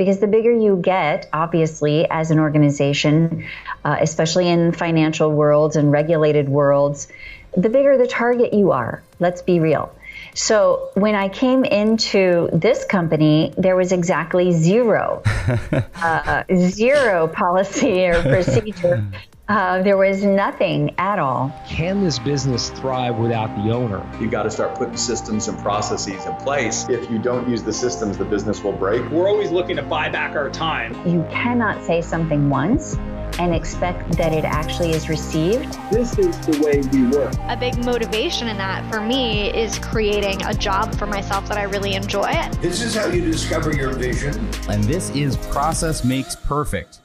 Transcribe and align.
because 0.00 0.18
the 0.18 0.26
bigger 0.26 0.50
you 0.50 0.76
get, 0.76 1.28
obviously, 1.30 2.06
as 2.10 2.30
an 2.30 2.38
organization, 2.38 3.44
uh, 3.84 3.98
especially 4.00 4.48
in 4.48 4.72
financial 4.72 5.30
worlds 5.30 5.76
and 5.76 5.92
regulated 5.92 6.48
worlds, 6.48 7.06
the 7.54 7.68
bigger 7.68 7.98
the 7.98 8.06
target 8.06 8.54
you 8.54 8.72
are. 8.72 9.02
Let's 9.18 9.42
be 9.42 9.60
real. 9.60 9.94
So 10.32 10.88
when 10.94 11.14
I 11.14 11.28
came 11.28 11.66
into 11.66 12.48
this 12.50 12.86
company, 12.86 13.52
there 13.58 13.76
was 13.76 13.92
exactly 13.92 14.52
zero, 14.52 15.22
uh, 15.96 16.44
zero 16.56 17.28
policy 17.28 18.06
or 18.06 18.22
procedure 18.22 19.06
uh, 19.50 19.82
there 19.82 19.96
was 19.96 20.22
nothing 20.22 20.94
at 20.98 21.18
all. 21.18 21.52
Can 21.66 22.04
this 22.04 22.20
business 22.20 22.70
thrive 22.70 23.16
without 23.16 23.54
the 23.56 23.72
owner? 23.72 24.08
You've 24.20 24.30
got 24.30 24.44
to 24.44 24.50
start 24.50 24.76
putting 24.76 24.96
systems 24.96 25.48
and 25.48 25.58
processes 25.58 26.24
in 26.24 26.36
place. 26.36 26.88
If 26.88 27.10
you 27.10 27.18
don't 27.18 27.48
use 27.48 27.64
the 27.64 27.72
systems, 27.72 28.16
the 28.16 28.24
business 28.24 28.62
will 28.62 28.72
break. 28.72 29.10
We're 29.10 29.28
always 29.28 29.50
looking 29.50 29.74
to 29.76 29.82
buy 29.82 30.08
back 30.08 30.36
our 30.36 30.50
time. 30.50 30.94
You 31.06 31.26
cannot 31.32 31.84
say 31.84 32.00
something 32.00 32.48
once 32.48 32.94
and 33.40 33.52
expect 33.52 34.12
that 34.12 34.32
it 34.32 34.44
actually 34.44 34.92
is 34.92 35.08
received. 35.08 35.72
This 35.90 36.16
is 36.16 36.38
the 36.46 36.60
way 36.62 36.82
we 36.92 37.08
work. 37.08 37.34
A 37.48 37.56
big 37.56 37.84
motivation 37.84 38.46
in 38.46 38.56
that 38.58 38.88
for 38.88 39.00
me 39.00 39.50
is 39.52 39.80
creating 39.80 40.44
a 40.44 40.54
job 40.54 40.94
for 40.94 41.06
myself 41.06 41.48
that 41.48 41.58
I 41.58 41.64
really 41.64 41.94
enjoy. 41.94 42.32
This 42.60 42.82
is 42.82 42.94
how 42.94 43.06
you 43.06 43.20
discover 43.20 43.74
your 43.74 43.94
vision. 43.94 44.36
And 44.68 44.84
this 44.84 45.10
is 45.10 45.36
Process 45.36 46.04
Makes 46.04 46.36
Perfect. 46.36 47.00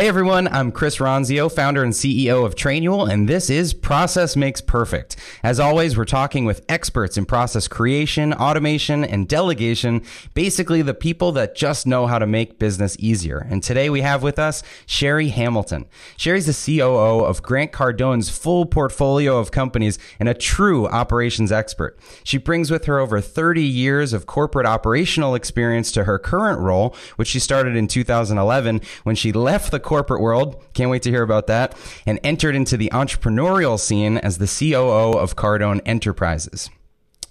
Hey 0.00 0.08
everyone, 0.08 0.48
I'm 0.48 0.72
Chris 0.72 0.96
Ronzio, 0.96 1.52
founder 1.52 1.84
and 1.84 1.92
CEO 1.92 2.46
of 2.46 2.54
Trainual, 2.54 3.12
and 3.12 3.28
this 3.28 3.50
is 3.50 3.74
Process 3.74 4.34
Makes 4.34 4.62
Perfect. 4.62 5.16
As 5.42 5.60
always, 5.60 5.94
we're 5.94 6.06
talking 6.06 6.46
with 6.46 6.64
experts 6.70 7.18
in 7.18 7.26
process 7.26 7.68
creation, 7.68 8.32
automation, 8.32 9.04
and 9.04 9.28
delegation, 9.28 10.00
basically 10.32 10.80
the 10.80 10.94
people 10.94 11.32
that 11.32 11.54
just 11.54 11.86
know 11.86 12.06
how 12.06 12.18
to 12.18 12.26
make 12.26 12.58
business 12.58 12.96
easier. 12.98 13.46
And 13.50 13.62
today 13.62 13.90
we 13.90 14.00
have 14.00 14.22
with 14.22 14.38
us 14.38 14.62
Sherry 14.86 15.28
Hamilton. 15.28 15.84
Sherry's 16.16 16.46
the 16.46 16.78
COO 16.78 17.22
of 17.26 17.42
Grant 17.42 17.70
Cardone's 17.70 18.30
full 18.30 18.64
portfolio 18.64 19.36
of 19.36 19.50
companies 19.50 19.98
and 20.18 20.30
a 20.30 20.34
true 20.34 20.86
operations 20.88 21.52
expert. 21.52 21.98
She 22.24 22.38
brings 22.38 22.70
with 22.70 22.86
her 22.86 23.00
over 23.00 23.20
30 23.20 23.62
years 23.62 24.14
of 24.14 24.24
corporate 24.24 24.64
operational 24.64 25.34
experience 25.34 25.92
to 25.92 26.04
her 26.04 26.18
current 26.18 26.58
role, 26.58 26.96
which 27.16 27.28
she 27.28 27.38
started 27.38 27.76
in 27.76 27.86
2011 27.86 28.80
when 29.02 29.14
she 29.14 29.30
left 29.30 29.70
the 29.70 29.89
corporate 29.90 30.20
world. 30.20 30.54
Can't 30.72 30.88
wait 30.88 31.02
to 31.02 31.10
hear 31.10 31.24
about 31.24 31.48
that. 31.48 31.74
And 32.06 32.20
entered 32.22 32.54
into 32.54 32.76
the 32.76 32.90
entrepreneurial 32.90 33.76
scene 33.76 34.18
as 34.18 34.38
the 34.38 34.46
COO 34.46 35.18
of 35.18 35.34
Cardone 35.34 35.80
Enterprises. 35.84 36.70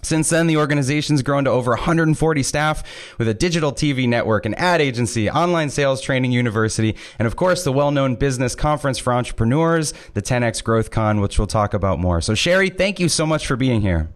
Since 0.02 0.30
then, 0.30 0.48
the 0.48 0.58
organization's 0.58 1.22
grown 1.22 1.46
to 1.46 1.52
over 1.52 1.72
140 1.72 2.44
staff 2.44 2.84
with 3.18 3.30
a 3.30 3.34
digital 3.34 3.72
TV 3.72 4.10
network, 4.10 4.46
an 4.46 4.56
ad 4.56 4.82
agency, 4.82 5.30
online 5.30 5.70
sales 5.70 6.02
training 6.02 6.34
university, 6.34 6.98
and 7.18 7.26
of 7.26 7.38
course, 7.38 7.64
the 7.64 7.72
well 7.72 7.92
known 7.92 8.16
business 8.16 8.56
conference 8.56 9.00
for 9.00 9.14
entrepreneurs, 9.14 9.94
the 10.14 10.22
10X 10.22 10.62
Growth 10.62 10.92
Con, 10.92 11.22
which 11.22 11.40
we'll 11.40 11.48
talk 11.48 11.74
about 11.74 11.98
more. 11.98 12.20
So, 12.20 12.36
Sherry, 12.36 12.70
thank 12.70 13.00
you 13.00 13.08
so 13.08 13.26
much 13.26 13.48
for 13.48 13.56
being 13.56 13.80
here. 13.80 14.10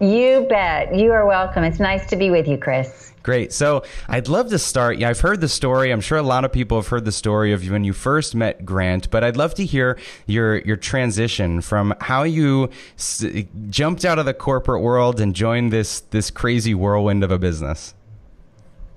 You 0.00 0.46
bet. 0.48 0.96
You 0.96 1.12
are 1.12 1.26
welcome. 1.26 1.62
It's 1.62 1.78
nice 1.78 2.08
to 2.10 2.16
be 2.16 2.30
with 2.30 2.48
you, 2.48 2.58
Chris. 2.58 3.07
Great. 3.28 3.52
So 3.52 3.82
I'd 4.08 4.28
love 4.28 4.48
to 4.48 4.58
start. 4.58 4.96
Yeah, 4.96 5.10
I've 5.10 5.20
heard 5.20 5.42
the 5.42 5.50
story. 5.50 5.90
I'm 5.90 6.00
sure 6.00 6.16
a 6.16 6.22
lot 6.22 6.46
of 6.46 6.50
people 6.50 6.78
have 6.78 6.88
heard 6.88 7.04
the 7.04 7.12
story 7.12 7.52
of 7.52 7.68
when 7.68 7.84
you 7.84 7.92
first 7.92 8.34
met 8.34 8.64
Grant, 8.64 9.10
but 9.10 9.22
I'd 9.22 9.36
love 9.36 9.52
to 9.56 9.66
hear 9.66 9.98
your 10.24 10.60
your 10.60 10.78
transition 10.78 11.60
from 11.60 11.92
how 12.00 12.22
you 12.22 12.70
s- 12.96 13.26
jumped 13.68 14.06
out 14.06 14.18
of 14.18 14.24
the 14.24 14.32
corporate 14.32 14.80
world 14.80 15.20
and 15.20 15.34
joined 15.34 15.74
this 15.74 16.00
this 16.00 16.30
crazy 16.30 16.72
whirlwind 16.72 17.22
of 17.22 17.30
a 17.30 17.38
business. 17.38 17.92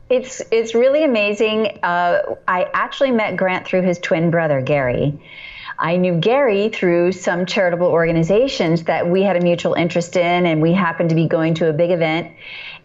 It's 0.09 0.41
it's 0.49 0.73
really 0.73 1.03
amazing. 1.03 1.79
Uh, 1.83 2.21
I 2.47 2.69
actually 2.73 3.11
met 3.11 3.35
Grant 3.35 3.67
through 3.67 3.81
his 3.81 3.99
twin 3.99 4.31
brother 4.31 4.61
Gary. 4.61 5.19
I 5.81 5.97
knew 5.97 6.13
Gary 6.13 6.69
through 6.69 7.11
some 7.11 7.47
charitable 7.47 7.87
organizations 7.87 8.83
that 8.83 9.09
we 9.09 9.23
had 9.23 9.35
a 9.35 9.41
mutual 9.41 9.73
interest 9.73 10.15
in, 10.15 10.45
and 10.45 10.61
we 10.61 10.73
happened 10.73 11.09
to 11.09 11.15
be 11.15 11.27
going 11.27 11.55
to 11.55 11.69
a 11.69 11.73
big 11.73 11.89
event. 11.89 12.31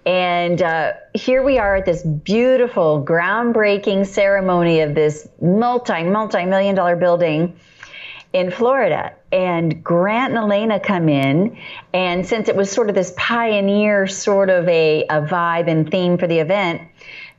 And 0.07 0.63
uh, 0.63 0.93
here 1.15 1.43
we 1.43 1.59
are 1.59 1.77
at 1.77 1.85
this 1.85 2.05
beautiful, 2.05 3.05
groundbreaking 3.05 4.07
ceremony 4.07 4.81
of 4.81 4.95
this 4.95 5.29
multi, 5.43 6.05
multi 6.05 6.47
million 6.47 6.77
dollar 6.77 6.95
building 6.95 7.59
in 8.33 8.53
Florida. 8.53 9.13
And 9.33 9.83
Grant 9.83 10.33
and 10.33 10.39
Elena 10.39 10.79
come 10.79 11.09
in. 11.09 11.59
And 11.93 12.25
since 12.25 12.49
it 12.49 12.55
was 12.55 12.71
sort 12.71 12.89
of 12.89 12.95
this 12.95 13.13
pioneer 13.17 14.07
sort 14.07 14.49
of 14.49 14.69
a, 14.69 15.03
a 15.11 15.23
vibe 15.23 15.69
and 15.69 15.91
theme 15.91 16.19
for 16.19 16.29
the 16.29 16.39
event, 16.39 16.83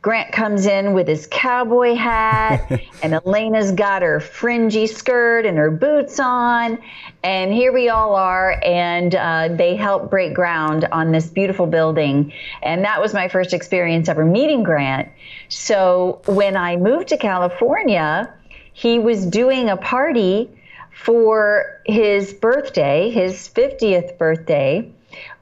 Grant 0.01 0.31
comes 0.31 0.67
in 0.67 0.93
with 0.93 1.07
his 1.07 1.27
cowboy 1.29 1.95
hat, 1.95 2.71
and 3.03 3.13
Elena's 3.13 3.71
got 3.71 4.03
her 4.03 4.19
fringy 4.19 4.87
skirt 4.87 5.45
and 5.45 5.57
her 5.57 5.71
boots 5.71 6.19
on. 6.19 6.77
And 7.23 7.51
here 7.51 7.73
we 7.73 7.89
all 7.89 8.15
are, 8.15 8.61
and 8.63 9.15
uh, 9.15 9.49
they 9.49 9.75
help 9.75 10.09
break 10.09 10.33
ground 10.33 10.85
on 10.91 11.11
this 11.11 11.27
beautiful 11.27 11.65
building. 11.65 12.31
And 12.61 12.85
that 12.85 13.01
was 13.01 13.13
my 13.13 13.27
first 13.27 13.53
experience 13.53 14.07
ever 14.07 14.23
meeting 14.23 14.63
Grant. 14.63 15.09
So 15.49 16.21
when 16.25 16.55
I 16.55 16.77
moved 16.77 17.07
to 17.09 17.17
California, 17.17 18.31
he 18.73 18.99
was 18.99 19.25
doing 19.25 19.69
a 19.69 19.77
party 19.77 20.49
for 20.93 21.81
his 21.85 22.33
birthday, 22.33 23.09
his 23.09 23.49
50th 23.49 24.17
birthday. 24.17 24.91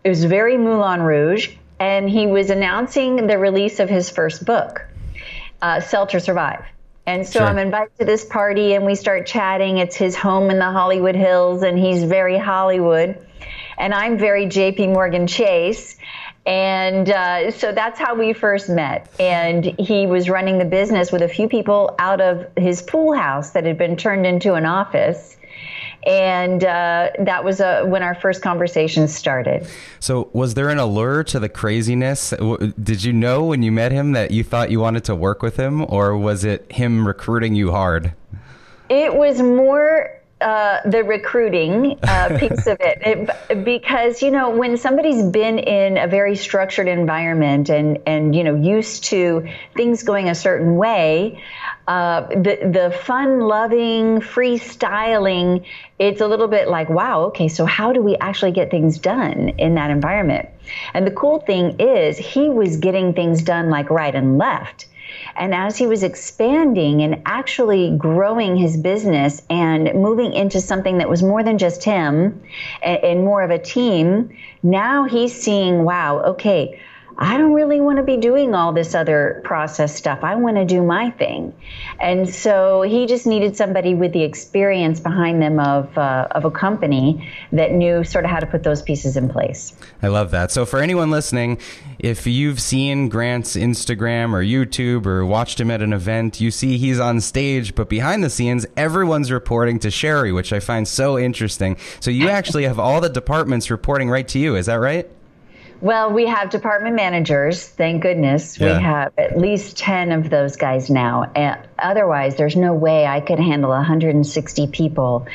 It 0.03 0.09
was 0.09 0.23
very 0.23 0.57
Moulin 0.57 1.01
Rouge 1.01 1.49
and 1.80 2.09
he 2.09 2.28
was 2.28 2.50
announcing 2.50 3.28
the 3.28 3.38
release 3.38 3.80
of 3.80 3.90
his 3.90 4.09
first 4.09 4.46
book, 4.46 4.86
uh, 5.62 5.80
Sell 5.80 6.08
to 6.08 6.19
Survive. 6.19 6.66
And 7.08 7.25
so 7.25 7.40
sure. 7.40 7.47
I'm 7.47 7.58
invited 7.58 7.97
to 8.00 8.06
this 8.06 8.25
party 8.25 8.74
and 8.74 8.86
we 8.86 8.96
start 8.96 9.28
chatting. 9.28 9.78
It's 9.78 9.96
his 9.96 10.16
home 10.16 10.50
in 10.50 10.58
the 10.58 10.72
Hollywood 10.72 11.16
Hills 11.16 11.62
and 11.62 11.78
he's 11.78 12.03
very 12.03 12.38
Hollywood. 12.38 13.18
And 13.78 13.94
I'm 13.94 14.18
very 14.18 14.47
JP 14.47 14.94
Morgan 14.94 15.28
Chase. 15.28 15.97
And 16.47 17.09
uh, 17.09 17.52
so 17.52 17.72
that's 17.72 18.00
how 18.00 18.16
we 18.16 18.34
first 18.34 18.69
met. 18.69 19.07
And 19.19 19.66
he 19.80 20.07
was 20.07 20.30
running 20.30 20.57
the 20.57 20.66
business 20.66 21.12
with 21.12 21.22
a 21.22 21.28
few 21.28 21.47
people 21.47 21.96
out 22.00 22.22
of 22.22 22.47
his 22.57 22.81
pool 22.81 23.13
house 23.13 23.52
that 23.52 23.66
had 23.66 23.78
been 23.78 23.97
turned 23.97 24.25
into 24.25 24.53
an 24.53 24.66
office 24.66 25.34
and 26.05 26.63
uh, 26.63 27.11
that 27.19 27.43
was 27.43 27.61
uh, 27.61 27.83
when 27.85 28.03
our 28.03 28.16
first 28.16 28.41
conversation 28.41 29.07
started. 29.07 29.67
So, 29.99 30.29
was 30.33 30.53
there 30.53 30.69
an 30.69 30.77
allure 30.77 31.23
to 31.25 31.39
the 31.39 31.49
craziness? 31.49 32.33
Did 32.81 33.03
you 33.03 33.13
know 33.13 33.45
when 33.45 33.63
you 33.63 33.71
met 33.71 33.91
him 33.91 34.11
that 34.13 34.31
you 34.31 34.44
thought 34.44 34.71
you 34.71 34.79
wanted 34.79 35.03
to 35.05 35.15
work 35.15 35.41
with 35.41 35.57
him, 35.57 35.85
or 35.88 36.17
was 36.17 36.44
it 36.44 36.71
him 36.71 37.07
recruiting 37.07 37.55
you 37.55 37.71
hard? 37.71 38.13
It 38.89 39.15
was 39.15 39.41
more 39.41 40.21
uh, 40.45 40.79
the 40.85 41.03
recruiting 41.03 41.97
uh, 42.03 42.38
piece 42.39 42.67
of 42.67 42.78
it. 42.79 43.00
it. 43.01 43.66
because 43.66 44.22
you 44.22 44.29
know 44.29 44.51
when 44.51 44.78
somebody's 44.78 45.23
been 45.23 45.57
in 45.57 45.97
a 45.97 46.07
very 46.07 46.35
structured 46.35 46.88
environment 46.88 47.69
and 47.69 47.97
and 48.06 48.35
you 48.35 48.44
know 48.44 48.53
used 48.53 49.06
to 49.06 49.50
things 49.75 50.03
going 50.03 50.29
a 50.29 50.35
certain 50.35 50.75
way 50.75 51.41
uh, 51.88 52.28
the 52.28 52.59
the 52.72 52.95
fun 53.06 53.39
loving 53.39 54.19
freestyling 54.19 55.66
it's 55.97 56.22
a 56.22 56.28
little 56.28 56.47
bit 56.47 56.67
like 56.67 56.89
wow 56.89 57.23
okay 57.23 57.47
so 57.47 57.66
how 57.66 57.91
do 57.91 58.00
we 58.00 58.16
actually 58.17 58.51
get 58.51 58.69
things 58.69 59.00
done 59.00 59.50
in 59.57 59.73
that 59.73 59.89
environment 59.89 60.47
and 60.94 61.07
the 61.07 61.12
cool 61.12 61.39
thing 61.39 61.75
is 61.79 62.19
he 62.19 62.50
was 62.50 62.77
getting 62.77 63.13
things 63.13 63.41
done 63.41 63.72
like 63.72 63.89
right 63.89 64.13
and 64.13 64.38
left 64.38 64.85
and 65.35 65.53
as 65.53 65.77
he 65.77 65.87
was 65.87 66.03
expanding 66.03 67.01
and 67.01 67.21
actually 67.25 67.95
growing 67.97 68.55
his 68.55 68.77
business 68.77 69.41
and 69.49 69.91
moving 69.93 70.33
into 70.33 70.59
something 70.61 70.97
that 70.97 71.09
was 71.09 71.23
more 71.23 71.43
than 71.43 71.57
just 71.57 71.83
him 71.83 72.41
and, 72.83 73.03
and 73.03 73.23
more 73.23 73.41
of 73.41 73.51
a 73.51 73.59
team, 73.59 74.35
now 74.63 75.03
he's 75.05 75.33
seeing, 75.33 75.83
wow, 75.83 76.19
okay, 76.21 76.79
I 77.17 77.37
don't 77.37 77.53
really 77.53 77.79
want 77.79 77.97
to 77.97 78.03
be 78.03 78.17
doing 78.17 78.53
all 78.53 78.73
this 78.73 78.93
other 78.93 79.41
process 79.45 79.95
stuff. 79.95 80.19
I 80.23 80.35
want 80.35 80.57
to 80.57 80.65
do 80.65 80.83
my 80.83 81.12
thing. 81.12 81.53
And 82.00 82.27
so 82.29 82.81
he 82.81 83.06
just 83.06 83.25
needed 83.25 83.56
somebody 83.56 83.94
with 83.94 84.12
the 84.12 84.23
experience 84.23 85.00
behind 85.00 85.41
them 85.41 85.59
of, 85.59 85.97
uh, 85.97 86.27
of 86.31 86.44
a 86.44 86.51
company 86.51 87.31
that 87.53 87.71
knew 87.71 88.03
sort 88.03 88.25
of 88.25 88.31
how 88.31 88.39
to 88.39 88.45
put 88.45 88.63
those 88.63 88.81
pieces 88.81 89.15
in 89.15 89.29
place. 89.29 89.73
I 90.01 90.09
love 90.09 90.31
that. 90.31 90.51
So 90.51 90.65
for 90.65 90.79
anyone 90.79 91.09
listening, 91.09 91.57
if 92.00 92.27
you've 92.27 92.59
seen 92.59 93.07
Grant's 93.07 93.56
Instagram 93.56 94.33
or 94.33 94.44
YouTube 94.44 95.06
or 95.06 95.25
watched 95.25 95.59
him 95.59 95.71
at 95.71 95.81
an 95.81 95.94
event, 95.94 96.41
you 96.41 96.51
see 96.51 96.77
he's 96.77 97.00
on 97.00 97.21
stage, 97.21 97.75
but 97.75 97.88
behind 97.88 98.25
the 98.25 98.29
scenes, 98.29 98.65
everyone's 98.75 99.31
reporting 99.31 99.79
to 99.79 99.89
Sherry, 99.89 100.33
which 100.33 100.51
I 100.51 100.59
find 100.59 100.85
so 100.85 101.18
interesting. 101.18 101.77
So 102.01 102.11
you 102.11 102.27
actually 102.35 102.65
have 102.65 102.77
all 102.77 103.00
the 103.00 103.09
departments 103.09 103.71
reporting 103.71 104.09
right 104.09 104.27
to 104.27 104.39
you. 104.39 104.56
Is 104.56 104.65
that 104.65 104.75
right? 104.75 105.09
Well, 105.81 106.12
we 106.12 106.27
have 106.27 106.50
department 106.50 106.95
managers. 106.95 107.68
Thank 107.68 108.01
goodness 108.01 108.60
yeah. 108.60 108.77
we 108.77 108.83
have 108.83 109.13
at 109.18 109.38
least 109.38 109.77
ten 109.77 110.12
of 110.12 110.30
those 110.30 110.56
guys 110.56 110.89
now. 110.89 111.31
And 111.36 111.60
otherwise, 111.77 112.36
there's 112.36 112.56
no 112.56 112.74
way 112.74 113.06
I 113.06 113.19
could 113.19 113.39
handle 113.39 113.72
160 113.72 114.68
people. 114.68 115.27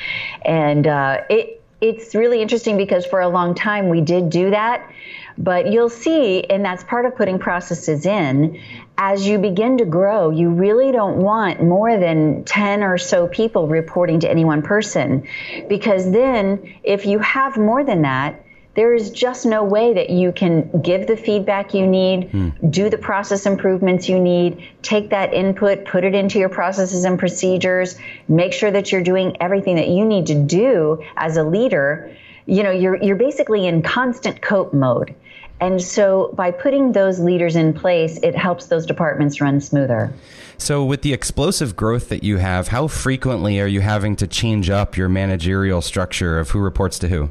And 0.44 0.86
uh, 0.86 1.22
it 1.28 1.60
it's 1.80 2.14
really 2.14 2.42
interesting 2.42 2.76
because 2.76 3.06
for 3.06 3.20
a 3.20 3.28
long 3.28 3.54
time 3.54 3.88
we 3.88 4.00
did 4.00 4.30
do 4.30 4.50
that. 4.50 4.90
But 5.38 5.72
you'll 5.72 5.88
see, 5.88 6.44
and 6.44 6.62
that's 6.62 6.84
part 6.84 7.06
of 7.06 7.16
putting 7.16 7.38
processes 7.38 8.04
in, 8.04 8.60
as 8.98 9.26
you 9.26 9.38
begin 9.38 9.78
to 9.78 9.86
grow, 9.86 10.28
you 10.28 10.50
really 10.50 10.92
don't 10.92 11.16
want 11.16 11.62
more 11.62 11.98
than 11.98 12.44
10 12.44 12.82
or 12.82 12.98
so 12.98 13.26
people 13.26 13.66
reporting 13.66 14.20
to 14.20 14.30
any 14.30 14.44
one 14.44 14.60
person. 14.60 15.26
Because 15.68 16.10
then, 16.10 16.74
if 16.82 17.06
you 17.06 17.20
have 17.20 17.56
more 17.56 17.82
than 17.82 18.02
that, 18.02 18.44
there 18.80 18.94
is 18.94 19.10
just 19.10 19.44
no 19.44 19.62
way 19.62 19.92
that 19.92 20.08
you 20.08 20.32
can 20.32 20.80
give 20.80 21.06
the 21.06 21.14
feedback 21.14 21.74
you 21.74 21.86
need, 21.86 22.30
hmm. 22.30 22.48
do 22.70 22.88
the 22.88 22.96
process 22.96 23.44
improvements 23.44 24.08
you 24.08 24.18
need, 24.18 24.66
take 24.80 25.10
that 25.10 25.34
input, 25.34 25.84
put 25.84 26.02
it 26.02 26.14
into 26.14 26.38
your 26.38 26.48
processes 26.48 27.04
and 27.04 27.18
procedures, 27.18 27.98
make 28.26 28.54
sure 28.54 28.70
that 28.70 28.90
you're 28.90 29.02
doing 29.02 29.36
everything 29.38 29.76
that 29.76 29.88
you 29.88 30.02
need 30.02 30.24
to 30.28 30.34
do 30.34 31.04
as 31.18 31.36
a 31.36 31.44
leader. 31.44 32.16
You 32.46 32.62
know, 32.62 32.70
you're, 32.70 32.96
you're 33.02 33.16
basically 33.16 33.66
in 33.66 33.82
constant 33.82 34.40
cope 34.40 34.72
mode. 34.72 35.14
And 35.60 35.82
so 35.82 36.32
by 36.34 36.50
putting 36.50 36.92
those 36.92 37.20
leaders 37.20 37.56
in 37.56 37.74
place, 37.74 38.18
it 38.22 38.34
helps 38.34 38.68
those 38.68 38.86
departments 38.86 39.42
run 39.42 39.60
smoother. 39.60 40.10
So, 40.56 40.86
with 40.86 41.02
the 41.02 41.12
explosive 41.12 41.76
growth 41.76 42.08
that 42.08 42.22
you 42.22 42.38
have, 42.38 42.68
how 42.68 42.86
frequently 42.86 43.60
are 43.60 43.66
you 43.66 43.82
having 43.82 44.16
to 44.16 44.26
change 44.26 44.70
up 44.70 44.96
your 44.96 45.10
managerial 45.10 45.82
structure 45.82 46.38
of 46.38 46.50
who 46.50 46.60
reports 46.60 46.98
to 47.00 47.08
who? 47.08 47.28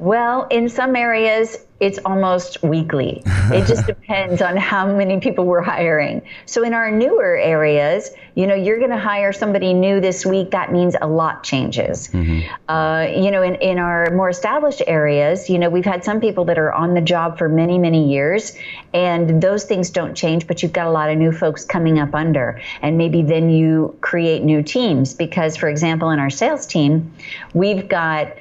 Well, 0.00 0.46
in 0.50 0.70
some 0.70 0.96
areas, 0.96 1.58
it's 1.78 1.98
almost 2.06 2.62
weekly. 2.62 3.22
It 3.52 3.66
just 3.66 3.86
depends 3.94 4.40
on 4.40 4.56
how 4.56 4.86
many 4.96 5.20
people 5.20 5.44
we're 5.44 5.60
hiring. 5.60 6.22
So 6.46 6.62
in 6.62 6.72
our 6.72 6.90
newer 6.90 7.36
areas, 7.36 8.10
you 8.34 8.46
know, 8.46 8.54
you're 8.54 8.78
going 8.78 8.92
to 8.92 8.98
hire 8.98 9.30
somebody 9.34 9.74
new 9.74 10.00
this 10.00 10.24
week. 10.24 10.52
That 10.52 10.72
means 10.72 10.96
a 10.98 11.06
lot 11.06 11.44
changes. 11.44 12.08
Mm-hmm. 12.08 12.50
Uh, 12.66 13.08
you 13.22 13.30
know, 13.30 13.42
in, 13.42 13.56
in 13.56 13.78
our 13.78 14.10
more 14.14 14.30
established 14.30 14.82
areas, 14.86 15.50
you 15.50 15.58
know, 15.58 15.68
we've 15.68 15.84
had 15.84 16.02
some 16.02 16.18
people 16.18 16.46
that 16.46 16.58
are 16.58 16.72
on 16.72 16.94
the 16.94 17.02
job 17.02 17.36
for 17.36 17.50
many, 17.50 17.78
many 17.78 18.10
years, 18.10 18.56
and 18.94 19.42
those 19.42 19.64
things 19.64 19.90
don't 19.90 20.14
change, 20.14 20.46
but 20.46 20.62
you've 20.62 20.72
got 20.72 20.86
a 20.86 20.90
lot 20.90 21.10
of 21.10 21.18
new 21.18 21.30
folks 21.30 21.62
coming 21.66 21.98
up 21.98 22.14
under. 22.14 22.58
And 22.80 22.96
maybe 22.96 23.20
then 23.20 23.50
you 23.50 23.98
create 24.00 24.42
new 24.42 24.62
teams 24.62 25.12
because, 25.12 25.58
for 25.58 25.68
example, 25.68 26.08
in 26.08 26.18
our 26.18 26.30
sales 26.30 26.66
team, 26.66 27.12
we've 27.52 27.86
got 27.86 28.32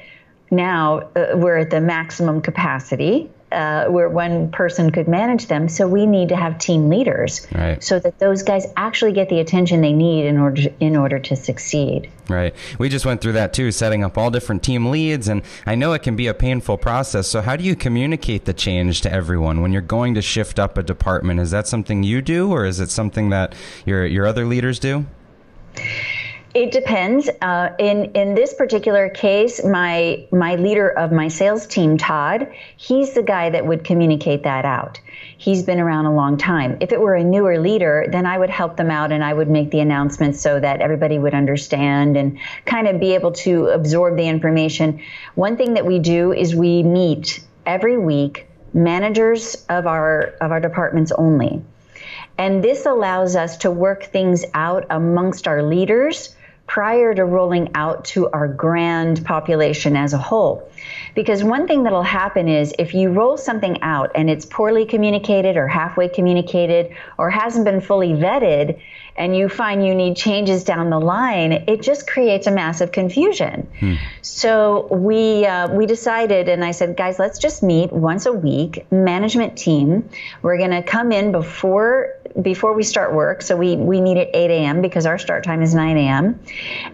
now 0.51 1.09
uh, 1.15 1.35
we're 1.35 1.57
at 1.57 1.69
the 1.69 1.81
maximum 1.81 2.41
capacity 2.41 3.29
uh, 3.51 3.85
where 3.85 4.09
one 4.09 4.51
person 4.51 4.91
could 4.91 5.07
manage 5.07 5.47
them. 5.47 5.67
So 5.67 5.87
we 5.87 6.05
need 6.05 6.29
to 6.29 6.35
have 6.35 6.59
team 6.59 6.89
leaders 6.89 7.47
right. 7.53 7.83
so 7.83 7.99
that 7.99 8.19
those 8.19 8.43
guys 8.43 8.67
actually 8.77 9.13
get 9.13 9.29
the 9.29 9.39
attention 9.39 9.81
they 9.81 9.93
need 9.93 10.25
in 10.25 10.37
order 10.37 10.63
to, 10.63 10.73
in 10.79 10.95
order 10.95 11.19
to 11.19 11.35
succeed. 11.35 12.11
Right. 12.27 12.53
We 12.77 12.89
just 12.89 13.05
went 13.05 13.21
through 13.21 13.33
that 13.33 13.53
too, 13.53 13.71
setting 13.71 14.03
up 14.03 14.17
all 14.17 14.29
different 14.29 14.61
team 14.61 14.91
leads, 14.91 15.27
and 15.27 15.41
I 15.65 15.75
know 15.75 15.93
it 15.93 16.03
can 16.03 16.15
be 16.15 16.27
a 16.27 16.33
painful 16.33 16.77
process. 16.77 17.27
So 17.27 17.41
how 17.41 17.55
do 17.55 17.63
you 17.63 17.75
communicate 17.75 18.45
the 18.45 18.53
change 18.53 19.01
to 19.01 19.11
everyone 19.11 19.61
when 19.61 19.73
you're 19.73 19.81
going 19.81 20.13
to 20.13 20.21
shift 20.21 20.59
up 20.59 20.77
a 20.77 20.83
department? 20.83 21.39
Is 21.39 21.51
that 21.51 21.67
something 21.67 22.03
you 22.03 22.21
do, 22.21 22.51
or 22.51 22.65
is 22.65 22.79
it 22.79 22.91
something 22.91 23.29
that 23.29 23.55
your 23.85 24.05
your 24.05 24.27
other 24.27 24.45
leaders 24.45 24.77
do? 24.77 25.05
It 26.55 26.71
depends. 26.71 27.29
Uh, 27.41 27.69
in 27.77 28.05
in 28.15 28.33
this 28.33 28.55
particular 28.55 29.07
case, 29.09 29.63
my 29.63 30.25
my 30.31 30.55
leader 30.55 30.89
of 30.89 31.11
my 31.11 31.27
sales 31.27 31.67
team, 31.67 31.97
Todd, 31.97 32.51
he's 32.75 33.13
the 33.13 33.21
guy 33.21 33.51
that 33.51 33.67
would 33.67 33.83
communicate 33.83 34.43
that 34.43 34.65
out. 34.65 34.99
He's 35.37 35.61
been 35.61 35.79
around 35.79 36.07
a 36.07 36.13
long 36.13 36.37
time. 36.37 36.77
If 36.79 36.91
it 36.91 36.99
were 36.99 37.13
a 37.13 37.23
newer 37.23 37.59
leader, 37.59 38.07
then 38.11 38.25
I 38.25 38.39
would 38.39 38.49
help 38.49 38.77
them 38.77 38.89
out 38.89 39.11
and 39.11 39.23
I 39.23 39.31
would 39.31 39.47
make 39.47 39.69
the 39.69 39.79
announcements 39.79 40.41
so 40.41 40.59
that 40.59 40.81
everybody 40.81 41.19
would 41.19 41.35
understand 41.35 42.17
and 42.17 42.39
kind 42.65 42.87
of 42.87 42.99
be 42.99 43.13
able 43.13 43.33
to 43.33 43.67
absorb 43.67 44.17
the 44.17 44.27
information. 44.27 45.01
One 45.35 45.55
thing 45.55 45.75
that 45.75 45.85
we 45.85 45.99
do 45.99 46.33
is 46.33 46.55
we 46.55 46.81
meet 46.81 47.41
every 47.67 47.97
week 47.97 48.47
managers 48.73 49.65
of 49.69 49.85
our 49.85 50.33
of 50.41 50.51
our 50.51 50.59
departments 50.59 51.11
only. 51.11 51.61
And 52.39 52.63
this 52.63 52.87
allows 52.87 53.35
us 53.35 53.57
to 53.57 53.69
work 53.69 54.05
things 54.05 54.45
out 54.55 54.87
amongst 54.89 55.47
our 55.47 55.61
leaders 55.61 56.35
prior 56.69 57.15
to 57.15 57.25
rolling 57.25 57.71
out 57.73 58.05
to 58.05 58.29
our 58.29 58.47
grand 58.47 59.25
population 59.25 59.97
as 59.97 60.13
a 60.13 60.19
whole. 60.19 60.69
Because 61.15 61.43
one 61.43 61.67
thing 61.67 61.83
that'll 61.83 62.03
happen 62.03 62.47
is 62.47 62.75
if 62.77 62.93
you 62.93 63.09
roll 63.09 63.37
something 63.37 63.81
out 63.81 64.11
and 64.13 64.29
it's 64.29 64.45
poorly 64.45 64.85
communicated 64.85 65.57
or 65.57 65.67
halfway 65.67 66.07
communicated 66.07 66.95
or 67.17 67.31
hasn't 67.31 67.65
been 67.65 67.81
fully 67.81 68.09
vetted, 68.09 68.79
and 69.17 69.35
you 69.35 69.49
find 69.49 69.85
you 69.85 69.93
need 69.95 70.15
changes 70.15 70.63
down 70.63 70.89
the 70.89 70.99
line, 70.99 71.51
it 71.51 71.81
just 71.81 72.07
creates 72.07 72.47
a 72.47 72.51
massive 72.51 72.91
confusion. 72.93 73.67
Hmm. 73.79 73.95
So 74.21 74.87
we 74.91 75.45
uh, 75.45 75.73
we 75.73 75.87
decided, 75.87 76.47
and 76.47 76.63
I 76.63 76.71
said, 76.71 76.95
guys, 76.95 77.19
let's 77.19 77.39
just 77.39 77.61
meet 77.61 77.91
once 77.91 78.27
a 78.27 78.31
week, 78.31 78.89
management 78.91 79.57
team. 79.57 80.07
We're 80.41 80.57
going 80.57 80.71
to 80.71 80.83
come 80.83 81.11
in 81.11 81.33
before 81.33 82.15
before 82.41 82.73
we 82.73 82.83
start 82.83 83.13
work. 83.13 83.41
So 83.41 83.55
we, 83.55 83.75
we 83.75 84.01
meet 84.01 84.17
at 84.17 84.29
8 84.33 84.51
a.m. 84.51 84.81
because 84.81 85.05
our 85.05 85.17
start 85.17 85.43
time 85.43 85.61
is 85.61 85.73
9 85.73 85.97
a.m. 85.97 86.39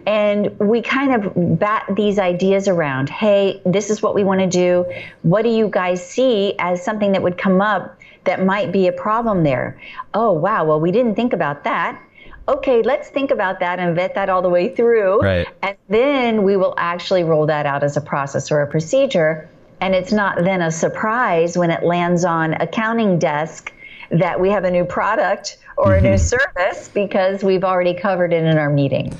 And 0.05 0.57
we 0.59 0.81
kind 0.81 1.13
of 1.13 1.59
bat 1.59 1.85
these 1.95 2.19
ideas 2.19 2.67
around. 2.67 3.09
Hey, 3.09 3.61
this 3.65 3.89
is 3.89 4.01
what 4.01 4.15
we 4.15 4.23
want 4.23 4.41
to 4.41 4.47
do. 4.47 4.85
What 5.21 5.43
do 5.43 5.49
you 5.49 5.67
guys 5.69 6.05
see 6.05 6.55
as 6.59 6.83
something 6.83 7.11
that 7.13 7.21
would 7.21 7.37
come 7.37 7.61
up 7.61 7.99
that 8.25 8.43
might 8.43 8.71
be 8.71 8.87
a 8.87 8.91
problem 8.91 9.43
there? 9.43 9.79
Oh, 10.13 10.31
wow. 10.31 10.65
Well, 10.65 10.79
we 10.79 10.91
didn't 10.91 11.15
think 11.15 11.33
about 11.33 11.63
that 11.63 12.01
okay, 12.47 12.81
let's 12.83 13.09
think 13.09 13.31
about 13.31 13.59
that 13.59 13.79
and 13.79 13.95
vet 13.95 14.15
that 14.15 14.29
all 14.29 14.41
the 14.41 14.49
way 14.49 14.73
through. 14.75 15.19
Right. 15.21 15.47
And 15.61 15.75
then 15.89 16.43
we 16.43 16.57
will 16.57 16.75
actually 16.77 17.23
roll 17.23 17.45
that 17.47 17.65
out 17.65 17.83
as 17.83 17.97
a 17.97 18.01
process 18.01 18.51
or 18.51 18.61
a 18.61 18.67
procedure. 18.67 19.49
And 19.81 19.93
it's 19.93 20.11
not 20.11 20.37
then 20.43 20.61
a 20.61 20.71
surprise 20.71 21.57
when 21.57 21.71
it 21.71 21.83
lands 21.83 22.23
on 22.23 22.53
accounting 22.53 23.19
desk 23.19 23.73
that 24.19 24.39
we 24.39 24.49
have 24.49 24.63
a 24.63 24.71
new 24.71 24.85
product 24.85 25.57
or 25.77 25.87
mm-hmm. 25.87 26.05
a 26.05 26.09
new 26.09 26.15
mm-hmm. 26.15 26.57
service 26.57 26.89
because 26.89 27.43
we've 27.43 27.63
already 27.63 27.93
covered 27.93 28.33
it 28.33 28.43
in 28.43 28.57
our 28.57 28.69
meeting. 28.69 29.15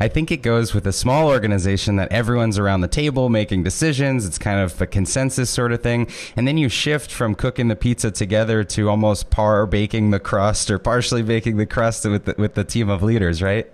I 0.00 0.08
think 0.08 0.30
it 0.30 0.38
goes 0.38 0.74
with 0.74 0.86
a 0.86 0.92
small 0.92 1.28
organization 1.28 1.96
that 1.96 2.10
everyone's 2.10 2.58
around 2.58 2.80
the 2.80 2.88
table 2.88 3.28
making 3.28 3.64
decisions. 3.64 4.26
It's 4.26 4.38
kind 4.38 4.60
of 4.60 4.80
a 4.80 4.86
consensus 4.86 5.50
sort 5.50 5.72
of 5.72 5.82
thing. 5.82 6.08
And 6.36 6.48
then 6.48 6.58
you 6.58 6.68
shift 6.68 7.10
from 7.10 7.34
cooking 7.34 7.68
the 7.68 7.76
pizza 7.76 8.10
together 8.10 8.64
to 8.64 8.88
almost 8.88 9.30
par 9.30 9.66
baking 9.66 10.10
the 10.10 10.20
crust 10.20 10.70
or 10.70 10.78
partially 10.78 11.22
baking 11.22 11.58
the 11.58 11.66
crust 11.66 12.04
with 12.06 12.24
the, 12.24 12.34
with 12.38 12.54
the 12.54 12.64
team 12.64 12.88
of 12.88 13.02
leaders, 13.02 13.42
right? 13.42 13.70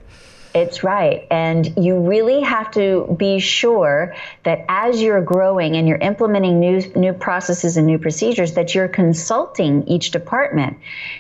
It's 0.56 0.82
right. 0.82 1.26
And 1.31 1.70
you 1.76 1.99
really 1.99 2.41
have 2.41 2.70
to 2.70 3.14
be 3.19 3.41
sure 3.41 4.14
that 4.44 4.64
as 4.70 5.03
you're 5.03 5.20
growing 5.20 5.76
and 5.76 5.87
you're 5.87 5.99
implementing 5.99 6.58
new, 6.58 6.81
new 6.97 7.12
processes 7.12 7.76
and 7.76 7.87
new 7.87 7.99
procedures, 7.99 8.55
that 8.55 8.75
you're 8.75 8.88
consulting 8.88 9.87
each 9.87 10.12
department 10.12 10.79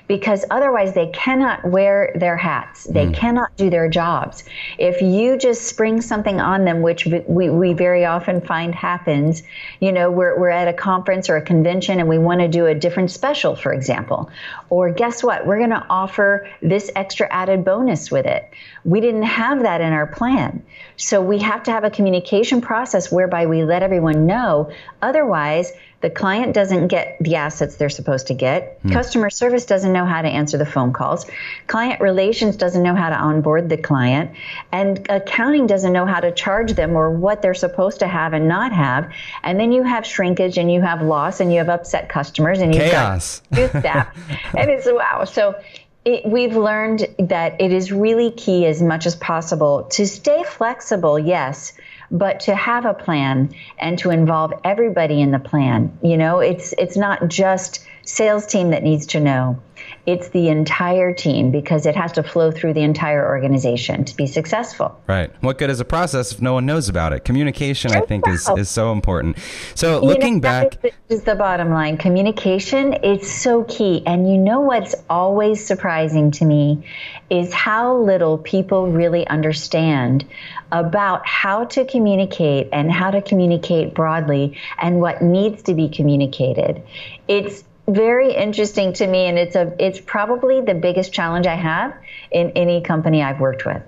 because 0.08 0.46
otherwise 0.50 0.94
they 0.94 1.08
cannot 1.08 1.66
wear 1.68 2.12
their 2.14 2.38
hats. 2.38 2.84
They 2.84 3.08
mm. 3.08 3.14
cannot 3.14 3.54
do 3.58 3.68
their 3.68 3.90
jobs. 3.90 4.42
If 4.78 5.02
you 5.02 5.36
just 5.36 5.64
spring 5.64 6.00
something 6.00 6.40
on 6.40 6.64
them, 6.64 6.80
which 6.80 7.04
we, 7.04 7.50
we 7.50 7.74
very 7.74 8.06
often 8.06 8.40
find 8.40 8.74
happens, 8.74 9.42
you 9.80 9.92
know, 9.92 10.10
we're, 10.10 10.40
we're 10.40 10.48
at 10.48 10.66
a 10.66 10.72
conference 10.72 11.28
or 11.28 11.36
a 11.36 11.42
convention 11.42 12.00
and 12.00 12.08
we 12.08 12.16
want 12.16 12.40
to 12.40 12.48
do 12.48 12.64
a 12.64 12.74
different 12.74 13.10
special, 13.10 13.54
for 13.54 13.74
example. 13.74 14.30
Or 14.70 14.90
guess 14.90 15.22
what? 15.22 15.46
We're 15.46 15.58
going 15.58 15.70
to 15.70 15.86
offer 15.90 16.48
this 16.62 16.90
extra 16.96 17.28
added 17.30 17.66
bonus 17.66 18.10
with 18.10 18.24
it. 18.24 18.48
We 18.82 19.02
didn't 19.02 19.25
have 19.26 19.62
that 19.62 19.80
in 19.80 19.92
our 19.92 20.06
plan. 20.06 20.64
So 20.96 21.20
we 21.20 21.38
have 21.38 21.62
to 21.64 21.70
have 21.70 21.84
a 21.84 21.90
communication 21.90 22.60
process 22.60 23.12
whereby 23.12 23.46
we 23.46 23.64
let 23.64 23.82
everyone 23.82 24.26
know. 24.26 24.72
Otherwise, 25.02 25.72
the 26.02 26.10
client 26.10 26.54
doesn't 26.54 26.88
get 26.88 27.16
the 27.20 27.36
assets 27.36 27.76
they're 27.76 27.88
supposed 27.88 28.26
to 28.26 28.34
get. 28.34 28.82
Mm. 28.82 28.92
Customer 28.92 29.30
service 29.30 29.64
doesn't 29.64 29.92
know 29.92 30.04
how 30.04 30.22
to 30.22 30.28
answer 30.28 30.58
the 30.58 30.66
phone 30.66 30.92
calls. 30.92 31.26
Client 31.66 32.00
relations 32.00 32.56
doesn't 32.56 32.82
know 32.82 32.94
how 32.94 33.08
to 33.08 33.16
onboard 33.16 33.68
the 33.68 33.78
client. 33.78 34.30
And 34.72 35.06
accounting 35.10 35.66
doesn't 35.66 35.92
know 35.92 36.06
how 36.06 36.20
to 36.20 36.32
charge 36.32 36.74
them 36.74 36.94
or 36.96 37.10
what 37.10 37.40
they're 37.40 37.54
supposed 37.54 38.00
to 38.00 38.08
have 38.08 38.34
and 38.34 38.46
not 38.46 38.72
have. 38.72 39.10
And 39.42 39.58
then 39.58 39.72
you 39.72 39.82
have 39.82 40.06
shrinkage 40.06 40.58
and 40.58 40.70
you 40.70 40.82
have 40.82 41.02
loss 41.02 41.40
and 41.40 41.50
you 41.50 41.58
have 41.58 41.70
upset 41.70 42.08
customers 42.08 42.60
and 42.60 42.74
you've 42.74 42.90
Chaos. 42.90 43.42
got 43.54 43.70
staff. 43.70 44.16
and 44.56 44.70
it's 44.70 44.86
wow. 44.86 45.24
So 45.24 45.58
it, 46.06 46.24
we've 46.24 46.56
learned 46.56 47.08
that 47.18 47.60
it 47.60 47.72
is 47.72 47.90
really 47.90 48.30
key 48.30 48.64
as 48.64 48.80
much 48.80 49.06
as 49.06 49.16
possible 49.16 49.82
to 49.90 50.06
stay 50.06 50.44
flexible, 50.44 51.18
yes, 51.18 51.72
but 52.12 52.40
to 52.40 52.54
have 52.54 52.86
a 52.86 52.94
plan 52.94 53.52
and 53.76 53.98
to 53.98 54.10
involve 54.10 54.52
everybody 54.62 55.20
in 55.20 55.32
the 55.32 55.40
plan. 55.40 55.98
You 56.02 56.16
know, 56.16 56.38
it's 56.38 56.72
it's 56.78 56.96
not 56.96 57.26
just 57.28 57.84
sales 58.04 58.46
team 58.46 58.70
that 58.70 58.84
needs 58.84 59.06
to 59.06 59.20
know. 59.20 59.60
It's 60.06 60.28
the 60.28 60.48
entire 60.48 61.12
team 61.12 61.50
because 61.50 61.84
it 61.84 61.96
has 61.96 62.12
to 62.12 62.22
flow 62.22 62.52
through 62.52 62.72
the 62.74 62.82
entire 62.82 63.26
organization 63.26 64.04
to 64.04 64.16
be 64.16 64.26
successful. 64.26 65.00
Right. 65.08 65.30
What 65.42 65.58
good 65.58 65.68
is 65.68 65.80
a 65.80 65.84
process 65.84 66.32
if 66.32 66.40
no 66.40 66.52
one 66.52 66.64
knows 66.64 66.88
about 66.88 67.12
it? 67.12 67.24
Communication, 67.24 67.90
I 67.90 68.00
think, 68.02 68.26
is, 68.28 68.48
is 68.56 68.70
so 68.70 68.92
important. 68.92 69.36
So, 69.74 70.00
looking 70.00 70.34
know, 70.34 70.40
back. 70.40 70.80
This 70.80 70.94
is 71.08 71.22
the 71.24 71.34
bottom 71.34 71.70
line. 71.70 71.96
Communication 71.98 72.92
is 72.94 73.28
so 73.28 73.64
key. 73.64 74.04
And 74.06 74.30
you 74.30 74.38
know 74.38 74.60
what's 74.60 74.94
always 75.10 75.64
surprising 75.64 76.30
to 76.32 76.44
me 76.44 76.86
is 77.28 77.52
how 77.52 77.96
little 77.96 78.38
people 78.38 78.92
really 78.92 79.26
understand 79.26 80.24
about 80.70 81.26
how 81.26 81.64
to 81.64 81.84
communicate 81.84 82.68
and 82.72 82.92
how 82.92 83.10
to 83.10 83.22
communicate 83.22 83.94
broadly 83.94 84.56
and 84.80 85.00
what 85.00 85.20
needs 85.20 85.62
to 85.64 85.74
be 85.74 85.88
communicated. 85.88 86.82
It's 87.26 87.64
very 87.88 88.32
interesting 88.34 88.92
to 88.94 89.06
me 89.06 89.26
and 89.26 89.38
it's 89.38 89.56
a 89.56 89.74
it's 89.78 90.00
probably 90.00 90.60
the 90.60 90.74
biggest 90.74 91.12
challenge 91.12 91.46
I 91.46 91.54
have 91.54 91.94
in 92.30 92.50
any 92.50 92.80
company 92.82 93.22
I've 93.22 93.40
worked 93.40 93.64
with. 93.64 93.82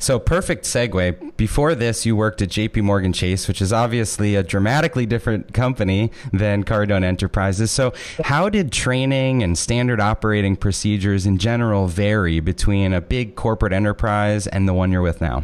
So, 0.00 0.20
perfect 0.20 0.64
segue. 0.64 1.36
Before 1.36 1.74
this, 1.74 2.06
you 2.06 2.14
worked 2.14 2.40
at 2.40 2.50
JP 2.50 2.82
Morgan 2.82 3.12
Chase, 3.12 3.48
which 3.48 3.60
is 3.60 3.72
obviously 3.72 4.36
a 4.36 4.44
dramatically 4.44 5.06
different 5.06 5.52
company 5.52 6.12
than 6.32 6.62
Cardone 6.62 7.02
Enterprises. 7.02 7.72
So, 7.72 7.92
how 8.22 8.48
did 8.48 8.70
training 8.70 9.42
and 9.42 9.58
standard 9.58 10.00
operating 10.00 10.54
procedures 10.54 11.26
in 11.26 11.36
general 11.38 11.88
vary 11.88 12.38
between 12.38 12.92
a 12.92 13.00
big 13.00 13.34
corporate 13.34 13.72
enterprise 13.72 14.46
and 14.46 14.68
the 14.68 14.72
one 14.72 14.92
you're 14.92 15.02
with 15.02 15.20
now? 15.20 15.42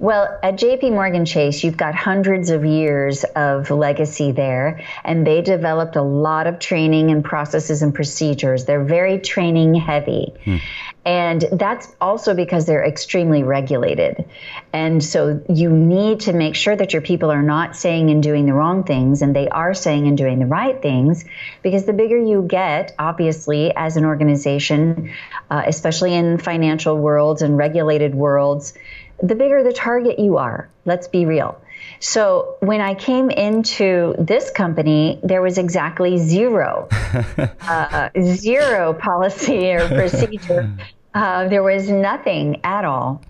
Well, 0.00 0.38
at 0.42 0.54
JP 0.54 0.92
Morgan 0.92 1.26
Chase, 1.26 1.62
you've 1.62 1.76
got 1.76 1.94
hundreds 1.94 2.48
of 2.48 2.64
years 2.64 3.22
of 3.36 3.70
legacy 3.70 4.32
there, 4.32 4.82
and 5.04 5.26
they 5.26 5.42
developed 5.42 5.94
a 5.94 6.02
lot 6.02 6.46
of 6.46 6.58
training 6.58 7.10
and 7.10 7.22
processes 7.22 7.82
and 7.82 7.94
procedures. 7.94 8.64
They're 8.64 8.82
very 8.82 9.18
training 9.18 9.74
heavy. 9.74 10.32
Hmm. 10.46 10.56
And 11.04 11.44
that's 11.52 11.86
also 12.00 12.34
because 12.34 12.64
they're 12.64 12.84
extremely 12.84 13.42
regulated. 13.42 14.24
And 14.72 15.04
so 15.04 15.42
you 15.50 15.70
need 15.70 16.20
to 16.20 16.32
make 16.32 16.56
sure 16.56 16.74
that 16.74 16.94
your 16.94 17.02
people 17.02 17.30
are 17.30 17.42
not 17.42 17.76
saying 17.76 18.08
and 18.08 18.22
doing 18.22 18.46
the 18.46 18.54
wrong 18.54 18.84
things, 18.84 19.20
and 19.20 19.36
they 19.36 19.50
are 19.50 19.74
saying 19.74 20.06
and 20.06 20.16
doing 20.16 20.38
the 20.38 20.46
right 20.46 20.80
things, 20.80 21.26
because 21.62 21.84
the 21.84 21.92
bigger 21.92 22.16
you 22.16 22.40
get, 22.40 22.94
obviously, 22.98 23.70
as 23.76 23.98
an 23.98 24.06
organization, 24.06 25.12
uh, 25.50 25.62
especially 25.66 26.14
in 26.14 26.38
financial 26.38 26.96
worlds 26.96 27.42
and 27.42 27.58
regulated 27.58 28.14
worlds, 28.14 28.72
the 29.22 29.34
bigger 29.34 29.62
the 29.62 29.72
target 29.72 30.18
you 30.18 30.36
are. 30.36 30.70
Let's 30.84 31.08
be 31.08 31.26
real. 31.26 31.60
So 31.98 32.56
when 32.60 32.80
I 32.80 32.94
came 32.94 33.30
into 33.30 34.14
this 34.18 34.50
company, 34.50 35.20
there 35.22 35.42
was 35.42 35.58
exactly 35.58 36.18
zero, 36.18 36.88
uh, 37.62 38.10
zero 38.20 38.94
policy 38.94 39.72
or 39.72 39.86
procedure. 39.88 40.70
Uh, 41.12 41.48
there 41.48 41.64
was 41.64 41.90
nothing 41.90 42.60
at 42.62 42.84
all. 42.84 43.20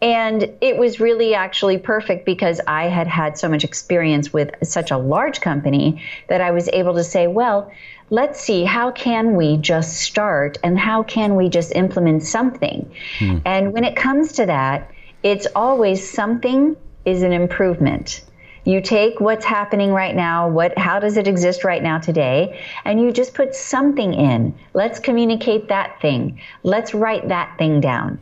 And 0.00 0.54
it 0.62 0.78
was 0.78 1.00
really 1.00 1.34
actually 1.34 1.76
perfect 1.76 2.24
because 2.24 2.60
I 2.66 2.84
had 2.84 3.06
had 3.06 3.36
so 3.36 3.48
much 3.48 3.62
experience 3.62 4.32
with 4.32 4.54
such 4.62 4.90
a 4.90 4.96
large 4.96 5.42
company 5.42 6.02
that 6.28 6.40
I 6.40 6.50
was 6.52 6.68
able 6.72 6.94
to 6.94 7.04
say, 7.04 7.26
well, 7.26 7.70
let's 8.10 8.40
see, 8.40 8.64
how 8.64 8.90
can 8.90 9.36
we 9.36 9.56
just 9.56 9.98
start 9.98 10.58
and 10.62 10.78
how 10.78 11.02
can 11.02 11.34
we 11.34 11.48
just 11.48 11.74
implement 11.74 12.22
something? 12.22 12.90
Hmm. 13.18 13.38
And 13.44 13.72
when 13.72 13.84
it 13.84 13.96
comes 13.96 14.32
to 14.32 14.46
that, 14.46 14.90
it's 15.26 15.48
always 15.56 16.08
something 16.08 16.76
is 17.04 17.24
an 17.24 17.32
improvement. 17.32 18.22
You 18.62 18.80
take 18.80 19.18
what's 19.18 19.44
happening 19.44 19.90
right 19.90 20.14
now, 20.14 20.48
what 20.48 20.78
how 20.78 21.00
does 21.00 21.16
it 21.16 21.26
exist 21.26 21.64
right 21.64 21.82
now 21.82 21.98
today, 21.98 22.62
and 22.84 23.00
you 23.00 23.10
just 23.10 23.34
put 23.34 23.52
something 23.52 24.14
in. 24.14 24.54
Let's 24.72 25.00
communicate 25.00 25.66
that 25.66 26.00
thing. 26.00 26.40
Let's 26.62 26.94
write 26.94 27.26
that 27.26 27.58
thing 27.58 27.80
down. 27.80 28.20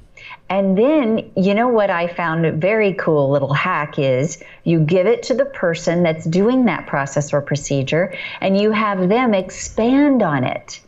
And 0.49 0.79
then, 0.79 1.31
you 1.37 1.55
know 1.55 1.69
what 1.69 1.91
I 1.91 2.07
found 2.07 2.47
a 2.47 2.53
very 2.53 2.95
cool 2.95 3.31
little 3.31 3.53
hack 3.53 3.99
is 3.99 4.43
you 4.63 4.81
give 4.81 5.07
it 5.07 5.25
to 5.25 5.35
the 5.35 5.45
person 5.45 6.05
that's 6.05 6.25
doing 6.25 6.65
that 6.65 6.87
process 6.87 7.35
or 7.35 7.43
procedure 7.43 8.15
and 8.41 8.59
you 8.59 8.73
have 8.73 9.11
them 9.11 9.35
expand 9.35 10.23
on 10.23 10.43
it 10.43 10.81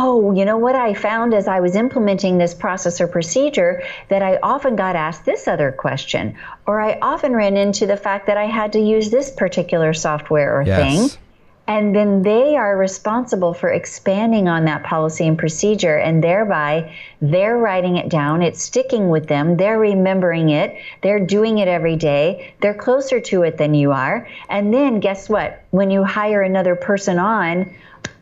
oh, 0.00 0.32
you 0.32 0.44
know 0.44 0.56
what 0.56 0.76
I 0.76 0.94
found 0.94 1.34
as 1.34 1.48
I 1.48 1.58
was 1.58 1.74
implementing 1.74 2.38
this 2.38 2.54
process 2.54 3.00
or 3.00 3.08
procedure 3.08 3.82
that 4.08 4.22
I 4.22 4.38
often 4.44 4.76
got 4.76 4.94
asked 4.94 5.24
this 5.24 5.48
other 5.48 5.72
question, 5.72 6.36
or 6.66 6.80
I 6.80 7.00
often 7.02 7.32
ran 7.34 7.56
into 7.56 7.84
the 7.84 7.96
fact 7.96 8.28
that 8.28 8.36
I 8.36 8.44
had 8.44 8.72
to 8.74 8.80
use 8.80 9.10
this 9.10 9.30
particular 9.32 9.92
software 9.92 10.56
or 10.56 10.62
yes. 10.62 10.78
thing. 11.10 11.20
And 11.66 11.94
then 11.94 12.22
they 12.22 12.56
are 12.56 12.78
responsible 12.78 13.52
for 13.52 13.70
expanding 13.70 14.48
on 14.48 14.64
that 14.66 14.84
policy 14.84 15.26
and 15.26 15.36
procedure, 15.36 15.98
and 15.98 16.24
thereby 16.24 16.94
they're 17.20 17.58
writing 17.58 17.96
it 17.96 18.08
down. 18.08 18.40
It's 18.40 18.62
sticking 18.62 19.10
with 19.10 19.26
them. 19.26 19.56
They're 19.56 19.78
remembering 19.78 20.48
it. 20.48 20.76
They're 21.02 21.20
doing 21.20 21.58
it 21.58 21.68
every 21.68 21.96
day. 21.96 22.54
They're 22.62 22.72
closer 22.72 23.20
to 23.20 23.42
it 23.42 23.58
than 23.58 23.74
you 23.74 23.92
are. 23.92 24.28
And 24.48 24.72
then 24.72 25.00
guess 25.00 25.28
what? 25.28 25.62
When 25.70 25.90
you 25.90 26.04
hire 26.04 26.40
another 26.40 26.74
person 26.74 27.18
on, 27.18 27.74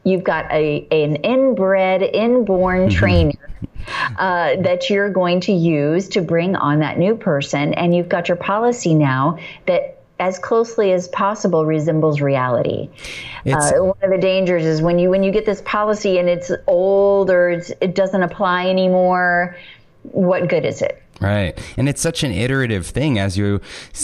you've 0.06 0.25
got 0.25 0.50
a 0.50 0.86
an 0.90 1.16
inbred, 1.16 2.02
inborn 2.02 2.88
mm-hmm. 2.88 2.98
trainer. 2.98 3.32
Uh, 4.18 4.60
that 4.62 4.90
you're 4.90 5.10
going 5.10 5.38
to 5.38 5.52
use 5.52 6.08
to 6.08 6.20
bring 6.20 6.56
on 6.56 6.80
that 6.80 6.98
new 6.98 7.14
person, 7.14 7.72
and 7.75 7.94
you've 7.94 8.08
got 8.08 8.26
your 8.26 8.36
policy 8.36 8.94
now 8.94 9.38
that 9.66 10.02
as 10.18 10.40
closely 10.40 10.92
as 10.92 11.06
possible 11.08 11.64
resembles 11.64 12.20
reality. 12.20 12.88
Uh, 13.46 13.70
one 13.75 13.96
of 14.02 14.10
the 14.10 14.18
dangers 14.18 14.64
is 14.64 14.82
when 14.82 14.98
you 14.98 15.10
when 15.10 15.22
you 15.22 15.30
get 15.30 15.46
this 15.46 15.62
policy 15.62 16.18
and 16.18 16.28
it's 16.28 16.50
old 16.66 17.30
or 17.30 17.50
it's, 17.50 17.70
it 17.80 17.94
doesn't 17.94 18.22
apply 18.22 18.68
anymore. 18.68 19.56
What 20.02 20.48
good 20.48 20.64
is 20.64 20.82
it? 20.82 21.00
Right. 21.20 21.58
And 21.76 21.88
it's 21.88 22.00
such 22.00 22.23
an 22.23 22.30
iterative 22.30 22.87
thing 22.87 23.18
as 23.18 23.38
you 23.38 23.61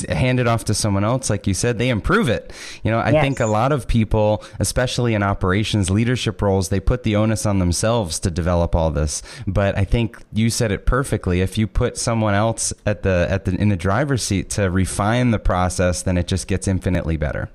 hand 0.08 0.40
it 0.40 0.46
off 0.46 0.64
to 0.66 0.74
someone 0.74 1.04
else, 1.04 1.28
like 1.28 1.46
you 1.46 1.54
said, 1.54 1.78
they 1.78 1.90
improve 1.90 2.28
it. 2.28 2.52
You 2.82 2.90
know, 2.90 2.98
I 2.98 3.10
yes. 3.10 3.22
think 3.22 3.40
a 3.40 3.46
lot 3.46 3.72
of 3.72 3.86
people, 3.86 4.42
especially 4.58 5.14
in 5.14 5.22
operations 5.22 5.90
leadership 5.90 6.40
roles, 6.40 6.70
they 6.70 6.80
put 6.80 7.02
the 7.02 7.16
onus 7.16 7.44
on 7.44 7.58
themselves 7.58 8.18
to 8.20 8.30
develop 8.30 8.74
all 8.74 8.90
this. 8.90 9.22
But 9.46 9.76
I 9.76 9.84
think 9.84 10.18
you 10.32 10.48
said 10.48 10.72
it 10.72 10.86
perfectly. 10.86 11.42
If 11.42 11.58
you 11.58 11.66
put 11.66 11.98
someone 11.98 12.34
else 12.34 12.72
at 12.86 13.02
the, 13.02 13.26
at 13.28 13.44
the, 13.44 13.54
in 13.56 13.68
the 13.68 13.76
driver's 13.76 14.22
seat 14.22 14.48
to 14.50 14.70
refine 14.70 15.32
the 15.32 15.38
process, 15.38 16.02
then 16.02 16.16
it 16.16 16.26
just 16.26 16.46
gets 16.46 16.66
infinitely 16.66 17.16
better. 17.16 17.50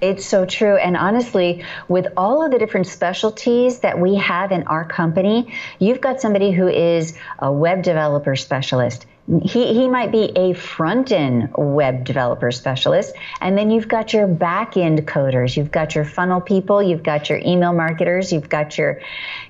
It's 0.00 0.26
so 0.26 0.44
true. 0.44 0.76
And 0.76 0.96
honestly, 0.96 1.64
with 1.88 2.06
all 2.16 2.44
of 2.44 2.50
the 2.50 2.58
different 2.58 2.86
specialties 2.86 3.80
that 3.80 3.98
we 3.98 4.16
have 4.16 4.52
in 4.52 4.64
our 4.64 4.84
company, 4.84 5.54
you've 5.78 6.00
got 6.00 6.20
somebody 6.20 6.50
who 6.52 6.68
is 6.68 7.16
a 7.38 7.50
web 7.50 7.82
developer 7.82 8.36
specialist 8.36 9.06
he, 9.42 9.74
he 9.74 9.88
might 9.88 10.12
be 10.12 10.30
a 10.36 10.52
front 10.52 11.10
end 11.10 11.50
web 11.56 12.04
developer 12.04 12.52
specialist. 12.52 13.12
And 13.40 13.58
then 13.58 13.70
you've 13.70 13.88
got 13.88 14.12
your 14.12 14.28
back 14.28 14.76
end 14.76 15.04
coders, 15.06 15.56
you've 15.56 15.72
got 15.72 15.96
your 15.96 16.04
funnel 16.04 16.40
people, 16.40 16.80
you've 16.80 17.02
got 17.02 17.28
your 17.28 17.38
email 17.38 17.72
marketers, 17.72 18.32
you've 18.32 18.48
got 18.48 18.78
your, 18.78 19.00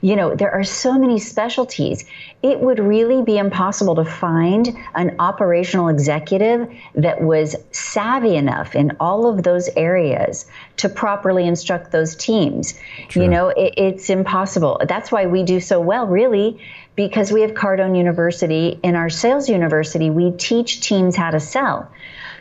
you 0.00 0.16
know, 0.16 0.34
there 0.34 0.50
are 0.50 0.64
so 0.64 0.98
many 0.98 1.18
specialties. 1.18 2.06
It 2.42 2.58
would 2.60 2.78
really 2.78 3.22
be 3.22 3.36
impossible 3.36 3.96
to 3.96 4.04
find 4.04 4.74
an 4.94 5.16
operational 5.18 5.88
executive 5.88 6.70
that 6.94 7.20
was 7.20 7.54
savvy 7.70 8.36
enough 8.36 8.74
in 8.74 8.96
all 8.98 9.28
of 9.28 9.42
those 9.42 9.68
areas 9.76 10.46
to 10.78 10.88
properly 10.88 11.46
instruct 11.46 11.90
those 11.90 12.16
teams. 12.16 12.74
True. 13.08 13.22
You 13.22 13.28
know, 13.28 13.48
it, 13.48 13.74
it's 13.76 14.08
impossible. 14.08 14.80
That's 14.86 15.12
why 15.12 15.26
we 15.26 15.42
do 15.42 15.60
so 15.60 15.80
well, 15.80 16.06
really 16.06 16.60
because 16.96 17.30
we 17.30 17.42
have 17.42 17.52
Cardone 17.52 17.96
University. 17.96 18.80
In 18.82 18.96
our 18.96 19.10
sales 19.10 19.48
university, 19.48 20.10
we 20.10 20.32
teach 20.32 20.80
teams 20.80 21.14
how 21.14 21.30
to 21.30 21.40
sell. 21.40 21.90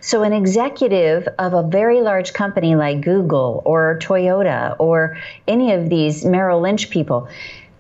So, 0.02 0.24
an 0.24 0.34
executive 0.34 1.28
of 1.38 1.54
a 1.54 1.64
very 1.64 2.02
large 2.02 2.34
company 2.34 2.76
like 2.76 3.02
Google 3.02 3.62
or 3.66 4.00
Toyota 4.02 4.76
or 4.80 5.18
any 5.48 5.74
of 5.74 5.90
these 5.90 6.24
Merrill 6.24 6.62
Lynch 6.62 6.90
people, 6.90 7.28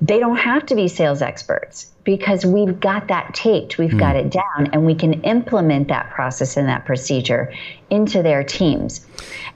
they 0.01 0.19
don't 0.19 0.37
have 0.37 0.65
to 0.67 0.75
be 0.75 0.87
sales 0.87 1.21
experts 1.21 1.91
because 2.05 2.45
we've 2.45 2.79
got 2.79 3.07
that 3.07 3.33
taped, 3.33 3.79
we've 3.79 3.89
mm. 3.89 3.99
got 3.99 4.15
it 4.15 4.29
down, 4.29 4.69
and 4.71 4.85
we 4.85 4.93
can 4.95 5.21
implement 5.23 5.87
that 5.89 6.11
process 6.11 6.55
and 6.55 6.69
that 6.69 6.85
procedure 6.85 7.51
into 7.89 8.21
their 8.21 8.43
teams. 8.43 9.05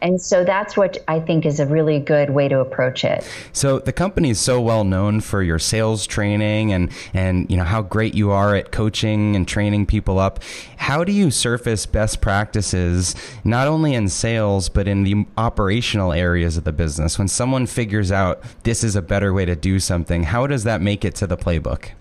And 0.02 0.20
so 0.20 0.44
that's 0.44 0.76
what 0.76 0.98
I 1.08 1.20
think 1.20 1.46
is 1.46 1.60
a 1.60 1.66
really 1.66 2.00
good 2.00 2.32
way 2.32 2.48
to 2.48 2.60
approach 2.60 3.04
it. 3.04 3.24
So 3.54 3.80
the 3.80 3.94
company 3.94 4.32
is 4.32 4.40
so 4.40 4.60
well 4.62 4.84
known 4.84 5.22
for 5.22 5.44
your 5.44 5.60
sales 5.60 6.08
training 6.08 6.74
and 6.74 6.92
and 7.14 7.50
you 7.52 7.58
know 7.58 7.64
how 7.64 7.82
great 7.82 8.16
you 8.16 8.32
are 8.32 8.56
at 8.56 8.72
coaching 8.72 9.36
and 9.36 9.48
training 9.48 9.86
people 9.86 10.18
up. 10.20 10.40
How 10.78 11.04
do 11.04 11.12
you 11.12 11.32
surface 11.32 11.86
best 11.86 12.22
practices 12.22 13.16
not 13.44 13.68
only 13.68 13.94
in 13.94 14.10
sales 14.10 14.70
but 14.70 14.88
in 14.88 15.04
the 15.04 15.26
operational 15.38 16.14
areas 16.14 16.58
of 16.58 16.64
the 16.64 16.74
business? 16.74 17.20
When 17.20 17.28
someone 17.28 17.68
figures 17.68 18.12
out 18.12 18.42
this 18.64 18.84
is 18.84 18.96
a 18.96 19.02
better 19.02 19.34
way 19.34 19.46
to 19.46 19.56
do 19.56 19.80
something, 19.80 20.24
how 20.24 20.48
does 20.48 20.64
that 20.64 20.82
make 20.82 21.06
it 21.06 21.14
to 21.16 21.28
the 21.28 21.38
playbook? 21.38 21.92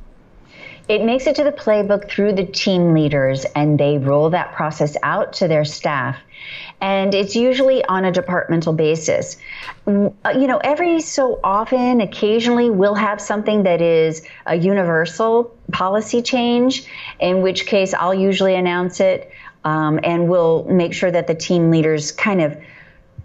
It 0.89 1.05
makes 1.05 1.27
it 1.27 1.37
to 1.37 1.45
the 1.45 1.53
playbook 1.53 2.09
through 2.11 2.33
the 2.33 2.45
team 2.45 2.95
leaders 2.95 3.45
and 3.55 3.79
they 3.79 3.99
roll 3.99 4.31
that 4.31 4.55
process 4.55 4.97
out 5.03 5.35
to 5.35 5.49
their 5.49 5.65
staff 5.65 6.17
and 6.81 7.15
it's 7.15 7.35
usually 7.35 7.85
on 7.85 8.05
a 8.05 8.13
departmental 8.13 8.73
basis. 8.73 9.37
You 9.87 10.13
know, 10.25 10.59
every 10.59 11.01
so 11.01 11.41
often, 11.43 12.01
occasionally, 12.01 12.71
we'll 12.71 12.95
have 12.95 13.21
something 13.21 13.65
that 13.65 13.81
is 13.81 14.23
a 14.47 14.55
universal 14.55 15.57
policy 15.73 16.23
change, 16.23 16.85
in 17.19 17.43
which 17.43 17.67
case 17.67 17.95
I'll 17.95 18.15
usually 18.15 18.55
announce 18.55 19.01
it, 19.01 19.33
um, 19.65 19.99
and 20.05 20.29
we'll 20.29 20.65
make 20.65 20.95
sure 20.95 21.11
that 21.11 21.27
the 21.27 21.35
team 21.35 21.71
leaders 21.71 22.13
kind 22.13 22.41
of 22.41 22.57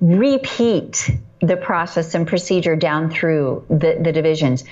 repeat 0.02 1.12
the 1.44 1.58
process 1.58 2.16
and 2.16 2.26
procedure 2.26 2.76
down 2.76 3.10
through 3.10 3.66
the, 3.70 4.00
the 4.02 4.12
divisions. 4.12 4.64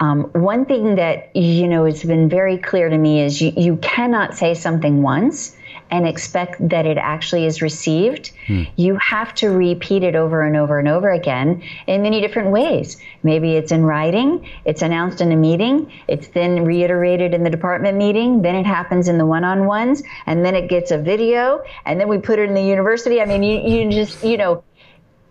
Um, 0.00 0.24
one 0.32 0.64
thing 0.64 0.96
that 0.96 1.34
you 1.36 1.68
know 1.68 1.84
has 1.84 2.02
been 2.02 2.28
very 2.28 2.58
clear 2.58 2.88
to 2.88 2.98
me 2.98 3.22
is 3.22 3.40
you, 3.40 3.52
you 3.56 3.76
cannot 3.76 4.34
say 4.34 4.54
something 4.54 5.02
once 5.02 5.56
and 5.90 6.08
expect 6.08 6.66
that 6.70 6.86
it 6.86 6.96
actually 6.96 7.44
is 7.44 7.62
received. 7.62 8.32
Hmm. 8.46 8.62
You 8.76 8.96
have 8.96 9.34
to 9.36 9.50
repeat 9.50 10.02
it 10.02 10.16
over 10.16 10.42
and 10.42 10.56
over 10.56 10.78
and 10.78 10.88
over 10.88 11.10
again 11.10 11.62
in 11.86 12.02
many 12.02 12.20
different 12.20 12.50
ways. 12.50 12.96
Maybe 13.22 13.54
it's 13.54 13.70
in 13.70 13.84
writing, 13.84 14.48
it's 14.64 14.82
announced 14.82 15.20
in 15.20 15.30
a 15.30 15.36
meeting, 15.36 15.92
it's 16.08 16.28
then 16.28 16.64
reiterated 16.64 17.34
in 17.34 17.44
the 17.44 17.50
department 17.50 17.96
meeting, 17.96 18.42
then 18.42 18.56
it 18.56 18.66
happens 18.66 19.08
in 19.08 19.18
the 19.18 19.26
one 19.26 19.44
on 19.44 19.66
ones, 19.66 20.02
and 20.26 20.44
then 20.44 20.56
it 20.56 20.68
gets 20.68 20.90
a 20.90 20.98
video, 20.98 21.62
and 21.84 22.00
then 22.00 22.08
we 22.08 22.18
put 22.18 22.38
it 22.38 22.48
in 22.48 22.54
the 22.54 22.62
university. 22.62 23.20
I 23.20 23.26
mean, 23.26 23.42
you, 23.42 23.60
you 23.60 23.90
just, 23.90 24.24
you 24.24 24.38
know, 24.38 24.64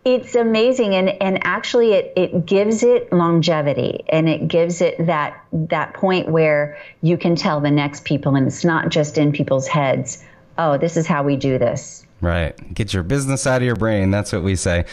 it's 0.05 0.35
amazing 0.35 0.95
and, 0.95 1.09
and 1.21 1.39
actually 1.45 1.93
it, 1.93 2.13
it 2.17 2.45
gives 2.45 2.83
it 2.83 3.11
longevity 3.13 4.03
and 4.09 4.27
it 4.27 4.47
gives 4.47 4.81
it 4.81 5.05
that 5.05 5.43
that 5.53 5.93
point 5.93 6.27
where 6.27 6.77
you 7.01 7.17
can 7.17 7.35
tell 7.35 7.61
the 7.61 7.71
next 7.71 8.03
people 8.03 8.35
and 8.35 8.47
it's 8.47 8.65
not 8.65 8.89
just 8.89 9.17
in 9.17 9.31
people's 9.31 9.67
heads 9.67 10.21
oh 10.57 10.77
this 10.77 10.97
is 10.97 11.07
how 11.07 11.23
we 11.23 11.35
do 11.37 11.57
this 11.57 12.02
Right. 12.23 12.73
Get 12.73 12.93
your 12.93 13.03
business 13.03 13.45
out 13.45 13.57
of 13.57 13.65
your 13.65 13.75
brain. 13.75 14.09
That's 14.09 14.31
what 14.31 14.43
we 14.43 14.55
say. 14.55 14.85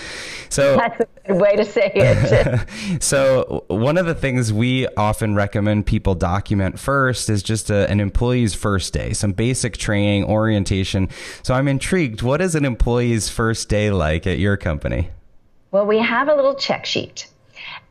So 0.49 0.77
That's 0.77 1.01
a 1.01 1.29
good 1.29 1.41
way 1.41 1.55
to 1.55 1.65
say 1.65 1.93
it. 1.95 3.03
so 3.03 3.65
one 3.69 3.97
of 3.99 4.07
the 4.07 4.17
things 4.17 4.53
we 4.53 4.89
often 4.97 5.37
recommend 5.37 5.87
people 5.87 6.17
document 6.17 6.81
first 6.81 7.31
is 7.31 7.45
just 7.45 7.71
a, 7.71 7.89
an 7.89 8.01
employee's 8.01 8.53
first 8.55 8.93
day, 8.93 9.13
some 9.13 9.31
basic 9.31 9.77
training, 9.77 10.25
orientation. 10.25 11.09
So 11.45 11.55
I'm 11.55 11.69
intrigued. 11.69 12.23
What 12.23 12.41
is 12.41 12.57
an 12.57 12.65
employee's 12.65 13.29
first 13.29 13.69
day 13.69 13.93
like 13.93 14.27
at 14.27 14.41
your 14.41 14.57
company? 14.57 15.11
Well, 15.71 15.87
we 15.87 15.99
have 15.99 16.27
a 16.27 16.35
little 16.35 16.57
check 16.57 16.85
sheet 16.85 17.29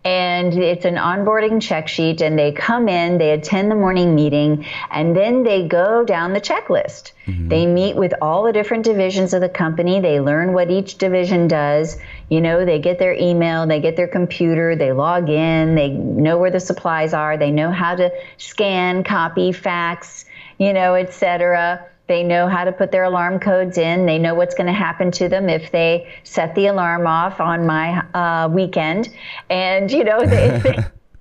and 0.05 0.53
it's 0.53 0.85
an 0.85 0.95
onboarding 0.95 1.61
check 1.61 1.89
sheet 1.89 2.21
and 2.21 2.39
they 2.39 2.53
come 2.53 2.87
in 2.87 3.17
they 3.17 3.31
attend 3.31 3.69
the 3.69 3.75
morning 3.75 4.15
meeting 4.15 4.65
and 4.91 5.13
then 5.15 5.43
they 5.43 5.67
go 5.67 6.05
down 6.05 6.31
the 6.31 6.39
checklist. 6.39 7.11
Mm-hmm. 7.27 7.49
they 7.49 7.65
meet 7.65 7.95
with 7.97 8.13
all 8.21 8.43
the 8.43 8.53
different 8.53 8.85
divisions 8.85 9.33
of 9.33 9.41
the 9.41 9.49
company. 9.49 9.99
They 9.99 10.19
learn 10.19 10.53
what 10.53 10.71
each 10.71 10.97
division 10.97 11.47
does. 11.47 11.97
You 12.29 12.39
know 12.39 12.63
they 12.63 12.79
get 12.79 12.97
their 12.97 13.13
email 13.13 13.67
they 13.67 13.81
get 13.81 13.97
their 13.97 14.07
computer 14.07 14.75
they 14.75 14.93
log 14.93 15.29
in 15.29 15.75
they 15.75 15.89
know 15.89 16.37
where 16.37 16.51
the 16.51 16.59
supplies 16.59 17.13
are 17.13 17.37
they 17.37 17.51
know 17.51 17.71
how 17.71 17.95
to 17.95 18.11
scan 18.37 19.03
copy 19.03 19.51
fax 19.51 20.25
you 20.59 20.73
know 20.73 20.95
etc 20.95 21.88
they 22.09 22.23
know 22.23 22.47
how 22.47 22.65
to 22.65 22.71
put 22.71 22.91
their 22.91 23.03
alarm 23.03 23.39
codes 23.39 23.77
in. 23.77 24.07
They 24.07 24.17
know 24.17 24.33
what's 24.33 24.55
going 24.55 24.67
to 24.67 24.73
happen 24.73 25.11
to 25.11 25.29
them 25.29 25.47
if 25.47 25.71
they 25.71 26.11
set 26.23 26.55
the 26.55 26.65
alarm 26.65 27.05
off 27.05 27.39
on 27.39 27.67
my 27.67 27.99
uh, 28.13 28.49
weekend. 28.49 29.09
And, 29.49 29.89
you 29.91 30.03
know, 30.03 30.19
they, 30.25 30.59
they, 30.63 30.77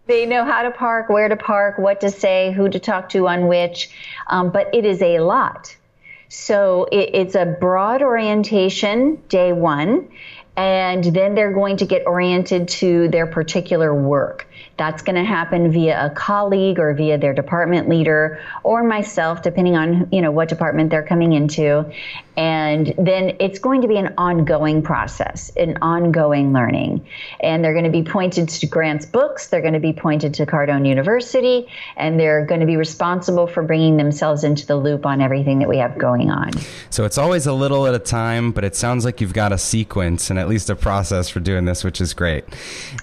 they, 0.06 0.26
know 0.26 0.46
how 0.46 0.62
to 0.62 0.70
park, 0.70 1.10
where 1.10 1.28
to 1.28 1.36
park, 1.36 1.78
what 1.78 2.00
to 2.00 2.10
say, 2.10 2.52
who 2.52 2.70
to 2.70 2.80
talk 2.80 3.10
to 3.10 3.28
on 3.28 3.48
which. 3.48 3.90
Um, 4.28 4.50
but 4.50 4.74
it 4.74 4.86
is 4.86 5.02
a 5.02 5.20
lot. 5.20 5.76
So 6.30 6.88
it, 6.90 7.10
it's 7.12 7.34
a 7.34 7.44
broad 7.44 8.02
orientation 8.02 9.22
day 9.28 9.52
one 9.52 10.08
and 10.58 11.04
then 11.04 11.36
they're 11.36 11.52
going 11.52 11.76
to 11.76 11.86
get 11.86 12.04
oriented 12.04 12.66
to 12.66 13.06
their 13.10 13.28
particular 13.28 13.94
work. 13.94 14.48
That's 14.76 15.02
going 15.02 15.14
to 15.14 15.24
happen 15.24 15.70
via 15.70 16.06
a 16.06 16.10
colleague 16.10 16.80
or 16.80 16.94
via 16.94 17.16
their 17.16 17.32
department 17.32 17.88
leader 17.88 18.40
or 18.64 18.82
myself, 18.82 19.42
depending 19.42 19.76
on 19.76 20.08
you 20.10 20.20
know 20.20 20.32
what 20.32 20.48
department 20.48 20.90
they're 20.90 21.06
coming 21.06 21.32
into. 21.32 21.92
And 22.36 22.94
then 22.96 23.36
it's 23.40 23.58
going 23.58 23.82
to 23.82 23.88
be 23.88 23.96
an 23.96 24.14
ongoing 24.16 24.82
process, 24.82 25.50
an 25.56 25.78
ongoing 25.82 26.52
learning. 26.52 27.04
And 27.40 27.64
they're 27.64 27.72
going 27.72 27.84
to 27.84 27.90
be 27.90 28.04
pointed 28.04 28.48
to 28.48 28.66
Grant's 28.66 29.04
books. 29.04 29.48
They're 29.48 29.60
going 29.60 29.74
to 29.74 29.80
be 29.80 29.92
pointed 29.92 30.34
to 30.34 30.46
Cardone 30.46 30.86
University, 30.86 31.66
and 31.96 32.18
they're 32.18 32.46
going 32.46 32.60
to 32.60 32.66
be 32.66 32.76
responsible 32.76 33.48
for 33.48 33.64
bringing 33.64 33.96
themselves 33.96 34.44
into 34.44 34.66
the 34.66 34.76
loop 34.76 35.04
on 35.04 35.20
everything 35.20 35.58
that 35.60 35.68
we 35.68 35.78
have 35.78 35.98
going 35.98 36.30
on. 36.30 36.52
So 36.90 37.04
it's 37.04 37.18
always 37.18 37.46
a 37.46 37.52
little 37.52 37.86
at 37.88 37.94
a 37.94 37.98
time, 37.98 38.52
but 38.52 38.64
it 38.64 38.76
sounds 38.76 39.04
like 39.04 39.20
you've 39.20 39.34
got 39.34 39.52
a 39.52 39.58
sequence 39.58 40.30
and 40.30 40.38
at 40.38 40.47
least 40.48 40.70
a 40.70 40.76
process 40.76 41.28
for 41.28 41.40
doing 41.40 41.64
this, 41.64 41.84
which 41.84 42.00
is 42.00 42.14
great. 42.14 42.44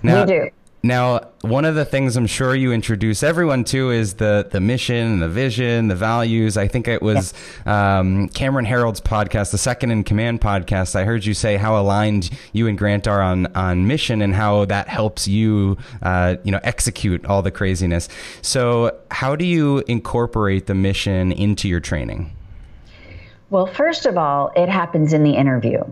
Now, 0.03 0.25
we 0.25 0.31
do. 0.31 0.49
Now, 0.85 1.29
one 1.41 1.65
of 1.65 1.73
the 1.73 1.83
things 1.83 2.15
I'm 2.15 2.27
sure 2.27 2.53
you 2.53 2.71
introduce 2.71 3.23
everyone 3.23 3.63
to 3.65 3.89
is 3.89 4.13
the 4.15 4.47
the 4.51 4.59
mission, 4.59 5.17
the 5.17 5.27
vision, 5.27 5.87
the 5.87 5.95
values. 5.95 6.57
I 6.57 6.67
think 6.67 6.87
it 6.87 7.01
was 7.01 7.33
yeah. 7.65 7.97
um, 7.97 8.29
Cameron 8.29 8.65
Herold's 8.65 9.01
podcast, 9.01 9.49
the 9.49 9.57
Second 9.57 9.89
in 9.89 10.03
Command 10.03 10.41
podcast. 10.41 10.95
I 10.95 11.03
heard 11.03 11.25
you 11.25 11.33
say 11.33 11.57
how 11.57 11.75
aligned 11.75 12.29
you 12.53 12.67
and 12.67 12.77
Grant 12.77 13.07
are 13.07 13.19
on 13.19 13.47
on 13.55 13.87
mission 13.87 14.21
and 14.21 14.35
how 14.35 14.65
that 14.65 14.87
helps 14.87 15.27
you, 15.27 15.75
uh, 16.03 16.35
you 16.43 16.51
know, 16.51 16.59
execute 16.61 17.25
all 17.25 17.41
the 17.41 17.49
craziness. 17.49 18.07
So, 18.43 18.95
how 19.09 19.35
do 19.35 19.43
you 19.43 19.83
incorporate 19.87 20.67
the 20.67 20.75
mission 20.75 21.31
into 21.31 21.67
your 21.67 21.79
training? 21.79 22.31
Well, 23.49 23.65
first 23.65 24.05
of 24.05 24.19
all, 24.19 24.51
it 24.55 24.69
happens 24.69 25.13
in 25.13 25.23
the 25.23 25.33
interview 25.33 25.83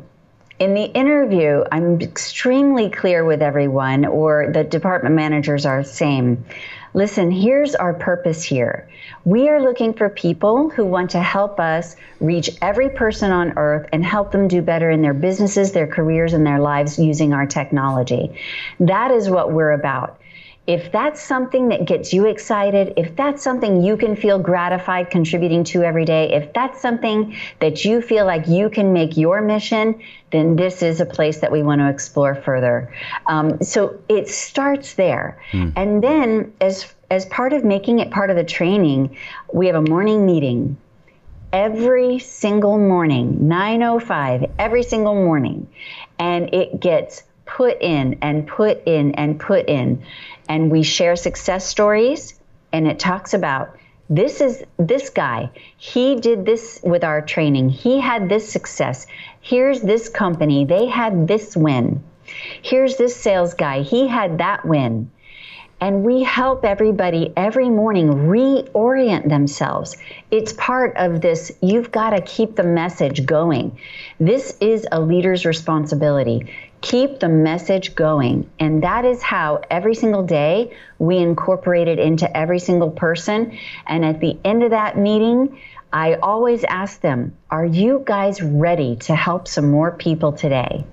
in 0.59 0.73
the 0.73 0.85
interview, 0.85 1.63
I'm 1.71 1.99
extremely 2.01 2.89
clear 2.89 3.25
with 3.25 3.41
everyone, 3.41 4.05
or 4.05 4.51
the 4.51 4.63
department 4.63 5.15
managers 5.15 5.65
are 5.65 5.83
the 5.83 5.89
same. 5.89 6.45
Listen, 6.93 7.31
here's 7.31 7.73
our 7.73 7.93
purpose 7.93 8.43
here. 8.43 8.87
We 9.25 9.49
are 9.49 9.61
looking 9.61 9.93
for 9.93 10.09
people 10.09 10.69
who 10.69 10.85
want 10.85 11.11
to 11.11 11.21
help 11.21 11.59
us 11.59 11.95
reach 12.19 12.51
every 12.61 12.89
person 12.89 13.31
on 13.31 13.57
earth 13.57 13.89
and 13.91 14.05
help 14.05 14.31
them 14.31 14.47
do 14.47 14.61
better 14.61 14.91
in 14.91 15.01
their 15.01 15.15
businesses, 15.15 15.71
their 15.71 15.87
careers, 15.87 16.33
and 16.33 16.45
their 16.45 16.59
lives 16.59 16.99
using 16.99 17.33
our 17.33 17.47
technology. 17.47 18.37
That 18.79 19.11
is 19.11 19.29
what 19.29 19.51
we're 19.51 19.71
about 19.71 20.19
if 20.65 20.91
that's 20.93 21.21
something 21.21 21.69
that 21.69 21.85
gets 21.85 22.13
you 22.13 22.25
excited, 22.25 22.93
if 22.95 23.15
that's 23.17 23.43
something 23.43 23.83
you 23.83 23.97
can 23.97 24.15
feel 24.15 24.39
gratified 24.39 25.09
contributing 25.09 25.65
to 25.65 25.83
every 25.83 26.05
day, 26.05 26.31
if 26.31 26.53
that's 26.53 26.81
something 26.81 27.35
that 27.59 27.83
you 27.83 28.01
feel 28.01 28.25
like 28.25 28.47
you 28.47 28.69
can 28.69 28.93
make 28.93 29.17
your 29.17 29.41
mission, 29.41 30.01
then 30.31 30.55
this 30.55 30.81
is 30.81 31.01
a 31.01 31.05
place 31.05 31.39
that 31.39 31.51
we 31.51 31.61
want 31.63 31.81
to 31.81 31.89
explore 31.89 32.33
further. 32.33 32.93
Um, 33.27 33.61
so 33.61 33.99
it 34.07 34.29
starts 34.29 34.93
there. 34.93 35.41
Mm. 35.51 35.73
And 35.75 36.03
then 36.03 36.53
as 36.61 36.93
as 37.11 37.25
part 37.25 37.53
of 37.53 37.63
making 37.63 37.99
it 37.99 38.09
part 38.09 38.29
of 38.29 38.37
the 38.37 38.43
training, 38.43 39.15
we 39.51 39.67
have 39.67 39.75
a 39.75 39.81
morning 39.81 40.25
meeting 40.25 40.77
every 41.51 42.19
single 42.19 42.79
morning, 42.79 43.37
9:05 43.41 44.49
every 44.57 44.83
single 44.83 45.13
morning. 45.13 45.67
And 46.17 46.53
it 46.53 46.79
gets 46.79 47.23
put 47.45 47.81
in 47.81 48.19
and 48.21 48.47
put 48.47 48.83
in 48.85 49.11
and 49.11 49.39
put 49.39 49.67
in. 49.67 50.03
And 50.49 50.71
we 50.71 50.83
share 50.83 51.15
success 51.15 51.65
stories 51.65 52.39
and 52.71 52.87
it 52.87 52.99
talks 52.99 53.33
about 53.33 53.77
this 54.09 54.41
is 54.41 54.63
this 54.77 55.09
guy 55.09 55.49
he 55.77 56.15
did 56.15 56.45
this 56.45 56.79
with 56.83 57.03
our 57.03 57.21
training. 57.21 57.69
He 57.69 57.99
had 57.99 58.27
this 58.27 58.51
success. 58.51 59.07
Here's 59.41 59.81
this 59.81 60.09
company. 60.09 60.65
They 60.65 60.87
had 60.87 61.27
this 61.27 61.55
win. 61.55 62.03
Here's 62.61 62.97
this 62.97 63.15
sales 63.15 63.53
guy. 63.53 63.81
He 63.81 64.07
had 64.07 64.39
that 64.39 64.65
win. 64.65 65.09
And 65.79 66.03
we 66.03 66.23
help 66.23 66.63
everybody 66.63 67.33
every 67.35 67.69
morning 67.69 68.09
reorient 68.09 69.27
themselves. 69.27 69.97
It's 70.31 70.53
part 70.53 70.95
of 70.95 71.19
this, 71.19 71.51
you've 71.61 71.91
got 71.91 72.11
to 72.11 72.21
keep 72.21 72.55
the 72.55 72.63
message 72.63 73.25
going. 73.25 73.77
This 74.17 74.55
is 74.61 74.87
a 74.93 75.01
leader's 75.01 75.45
responsibility 75.45 76.47
keep 76.83 77.21
the 77.21 77.29
message 77.29 77.95
going. 77.95 78.47
And 78.59 78.83
that 78.83 79.05
is 79.05 79.23
how 79.23 79.61
every 79.71 79.95
single 79.95 80.23
day 80.23 80.75
we 80.99 81.17
incorporate 81.17 81.87
it 81.87 81.97
into 81.97 82.37
every 82.37 82.59
single 82.59 82.91
person. 82.91 83.57
And 83.87 84.05
at 84.05 84.19
the 84.19 84.37
end 84.43 84.63
of 84.63 84.71
that 84.71 84.97
meeting, 84.97 85.59
I 85.93 86.15
always 86.15 86.63
ask 86.65 86.99
them, 86.99 87.35
Are 87.49 87.65
you 87.65 88.03
guys 88.05 88.41
ready 88.41 88.97
to 88.97 89.15
help 89.15 89.47
some 89.47 89.71
more 89.71 89.91
people 89.91 90.33
today? 90.33 90.85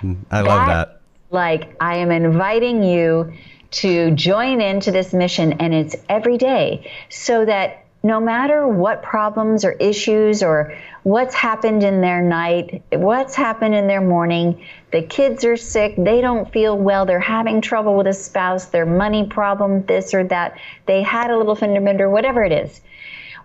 Hmm, 0.00 0.14
I 0.30 0.40
love 0.40 0.66
that. 0.66 0.66
that. 0.66 1.00
Like, 1.30 1.76
I 1.80 1.98
am 1.98 2.10
inviting 2.10 2.82
you 2.82 3.32
to 3.70 4.10
join 4.10 4.60
into 4.60 4.90
this 4.90 5.12
mission, 5.12 5.52
and 5.54 5.72
it's 5.72 5.94
every 6.08 6.38
day 6.38 6.90
so 7.08 7.44
that 7.44 7.84
no 8.02 8.18
matter 8.18 8.66
what 8.66 9.02
problems 9.02 9.64
or 9.64 9.72
issues 9.72 10.42
or 10.42 10.74
what's 11.02 11.34
happened 11.34 11.82
in 11.82 12.00
their 12.00 12.22
night, 12.22 12.82
what's 12.92 13.34
happened 13.34 13.74
in 13.74 13.86
their 13.86 14.00
morning, 14.00 14.64
the 14.90 15.02
kids 15.02 15.44
are 15.44 15.56
sick, 15.56 15.94
they 15.98 16.22
don't 16.22 16.50
feel 16.50 16.78
well, 16.78 17.04
they're 17.04 17.20
having 17.20 17.60
trouble 17.60 17.96
with 17.96 18.06
a 18.06 18.14
spouse, 18.14 18.66
their 18.66 18.86
money 18.86 19.26
problem, 19.26 19.84
this 19.84 20.14
or 20.14 20.24
that, 20.24 20.58
they 20.86 21.02
had 21.02 21.30
a 21.30 21.36
little 21.36 21.54
fender 21.54 21.80
bender, 21.80 22.08
whatever 22.08 22.42
it 22.42 22.52
is. 22.52 22.80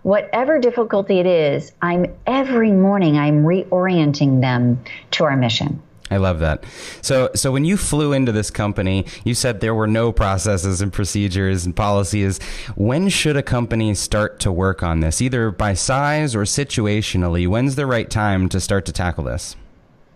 whatever 0.02 0.60
difficulty 0.60 1.18
it 1.18 1.26
is, 1.26 1.72
I'm 1.82 2.14
every 2.26 2.70
morning 2.70 3.18
I'm 3.18 3.42
reorienting 3.42 4.40
them 4.40 4.84
to 5.10 5.24
our 5.24 5.36
mission. 5.36 5.82
I 6.10 6.18
love 6.18 6.38
that. 6.38 6.64
So, 7.02 7.30
so 7.34 7.50
when 7.50 7.64
you 7.64 7.76
flew 7.76 8.12
into 8.12 8.30
this 8.30 8.50
company, 8.50 9.06
you 9.24 9.34
said 9.34 9.60
there 9.60 9.74
were 9.74 9.88
no 9.88 10.12
processes 10.12 10.80
and 10.80 10.92
procedures 10.92 11.66
and 11.66 11.74
policies. 11.74 12.38
When 12.76 13.08
should 13.08 13.36
a 13.36 13.42
company 13.42 13.94
start 13.94 14.38
to 14.40 14.52
work 14.52 14.82
on 14.82 15.00
this, 15.00 15.20
either 15.20 15.50
by 15.50 15.74
size 15.74 16.36
or 16.36 16.42
situationally? 16.42 17.48
When's 17.48 17.74
the 17.74 17.86
right 17.86 18.08
time 18.08 18.48
to 18.50 18.60
start 18.60 18.86
to 18.86 18.92
tackle 18.92 19.24
this? 19.24 19.56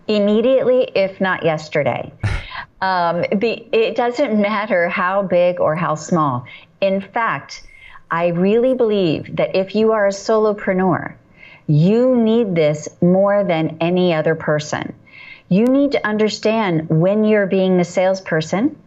Immediately, 0.07 0.91
if 0.95 1.19
not 1.19 1.43
yesterday. 1.43 2.11
um, 2.81 3.25
the, 3.33 3.67
it 3.73 3.95
doesn't 3.95 4.41
matter 4.41 4.87
how 4.87 5.23
big 5.23 5.59
or 5.59 5.75
how 5.75 5.95
small. 5.95 6.45
In 6.79 7.01
fact, 7.01 7.63
I 8.09 8.27
really 8.27 8.75
believe 8.75 9.35
that 9.35 9.55
if 9.55 9.75
you 9.75 9.91
are 9.91 10.07
a 10.07 10.11
solopreneur, 10.11 11.15
you 11.67 12.15
need 12.15 12.55
this 12.55 12.89
more 13.01 13.43
than 13.43 13.77
any 13.79 14.13
other 14.13 14.35
person. 14.35 14.93
You 15.51 15.65
need 15.65 15.91
to 15.91 16.07
understand 16.07 16.87
when 16.87 17.25
you're 17.25 17.45
being 17.45 17.75
the 17.77 17.83
salesperson, 17.83 18.81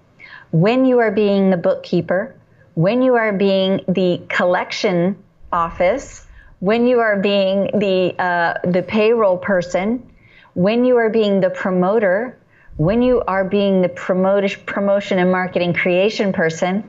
when 0.50 0.86
you 0.86 1.00
are 1.00 1.10
being 1.10 1.50
the 1.50 1.58
bookkeeper, 1.58 2.34
when 2.72 3.02
you 3.02 3.16
are 3.16 3.34
being 3.34 3.82
the 3.86 4.22
collection 4.30 5.22
office, 5.52 6.26
when 6.60 6.86
you 6.86 7.00
are 7.00 7.20
being 7.20 7.64
the 7.78 8.14
uh, 8.18 8.54
the 8.64 8.82
payroll 8.82 9.36
person, 9.36 10.10
when 10.54 10.86
you 10.86 10.96
are 10.96 11.10
being 11.10 11.42
the 11.42 11.50
promoter, 11.50 12.38
when 12.78 13.02
you 13.02 13.20
are 13.28 13.44
being 13.44 13.82
the 13.82 13.90
promote, 13.90 14.56
promotion 14.64 15.18
and 15.18 15.30
marketing 15.30 15.74
creation 15.74 16.32
person, 16.32 16.88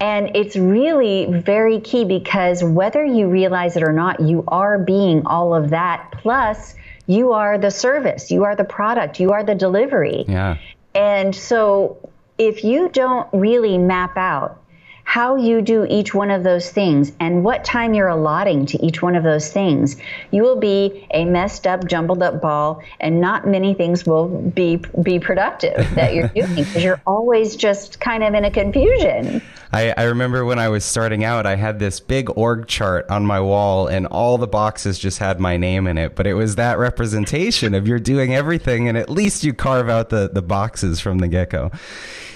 and 0.00 0.34
it's 0.34 0.56
really 0.56 1.26
very 1.26 1.80
key 1.80 2.06
because 2.06 2.64
whether 2.64 3.04
you 3.04 3.28
realize 3.28 3.76
it 3.76 3.82
or 3.82 3.92
not, 3.92 4.20
you 4.20 4.42
are 4.48 4.78
being 4.78 5.26
all 5.26 5.54
of 5.54 5.68
that. 5.68 6.12
Plus, 6.12 6.76
you 7.06 7.32
are 7.32 7.58
the 7.58 7.70
service, 7.70 8.30
you 8.30 8.44
are 8.44 8.56
the 8.56 8.64
product, 8.64 9.20
you 9.20 9.32
are 9.32 9.44
the 9.44 9.54
delivery. 9.54 10.24
Yeah. 10.28 10.58
And 10.94 11.34
so 11.34 12.10
if 12.38 12.64
you 12.64 12.88
don't 12.88 13.28
really 13.32 13.78
map 13.78 14.16
out 14.16 14.61
how 15.04 15.36
you 15.36 15.60
do 15.60 15.86
each 15.90 16.14
one 16.14 16.30
of 16.30 16.42
those 16.42 16.70
things 16.70 17.12
and 17.20 17.44
what 17.44 17.64
time 17.64 17.94
you're 17.94 18.08
allotting 18.08 18.66
to 18.66 18.84
each 18.84 19.02
one 19.02 19.14
of 19.14 19.22
those 19.22 19.52
things, 19.52 19.96
you 20.30 20.42
will 20.42 20.58
be 20.58 21.06
a 21.12 21.24
messed 21.24 21.66
up, 21.66 21.86
jumbled 21.86 22.22
up 22.22 22.40
ball, 22.40 22.82
and 23.00 23.20
not 23.20 23.46
many 23.46 23.74
things 23.74 24.06
will 24.06 24.28
be 24.28 24.80
be 25.02 25.18
productive 25.18 25.88
that 25.94 26.14
you're 26.14 26.28
doing 26.28 26.54
because 26.54 26.82
you're 26.82 27.02
always 27.06 27.56
just 27.56 28.00
kind 28.00 28.24
of 28.24 28.34
in 28.34 28.44
a 28.44 28.50
confusion. 28.50 29.42
I, 29.74 29.94
I 29.96 30.02
remember 30.04 30.44
when 30.44 30.58
I 30.58 30.68
was 30.68 30.84
starting 30.84 31.24
out, 31.24 31.46
I 31.46 31.56
had 31.56 31.78
this 31.78 31.98
big 31.98 32.28
org 32.36 32.66
chart 32.66 33.08
on 33.08 33.24
my 33.24 33.40
wall, 33.40 33.86
and 33.86 34.06
all 34.06 34.36
the 34.36 34.46
boxes 34.46 34.98
just 34.98 35.18
had 35.18 35.40
my 35.40 35.56
name 35.56 35.86
in 35.86 35.96
it. 35.96 36.14
But 36.14 36.26
it 36.26 36.34
was 36.34 36.56
that 36.56 36.78
representation 36.78 37.74
of 37.74 37.88
you're 37.88 37.98
doing 37.98 38.34
everything, 38.34 38.86
and 38.88 38.98
at 38.98 39.08
least 39.08 39.44
you 39.44 39.54
carve 39.54 39.88
out 39.88 40.10
the, 40.10 40.28
the 40.30 40.42
boxes 40.42 41.00
from 41.00 41.18
the 41.18 41.28
get 41.28 41.50
go. 41.50 41.70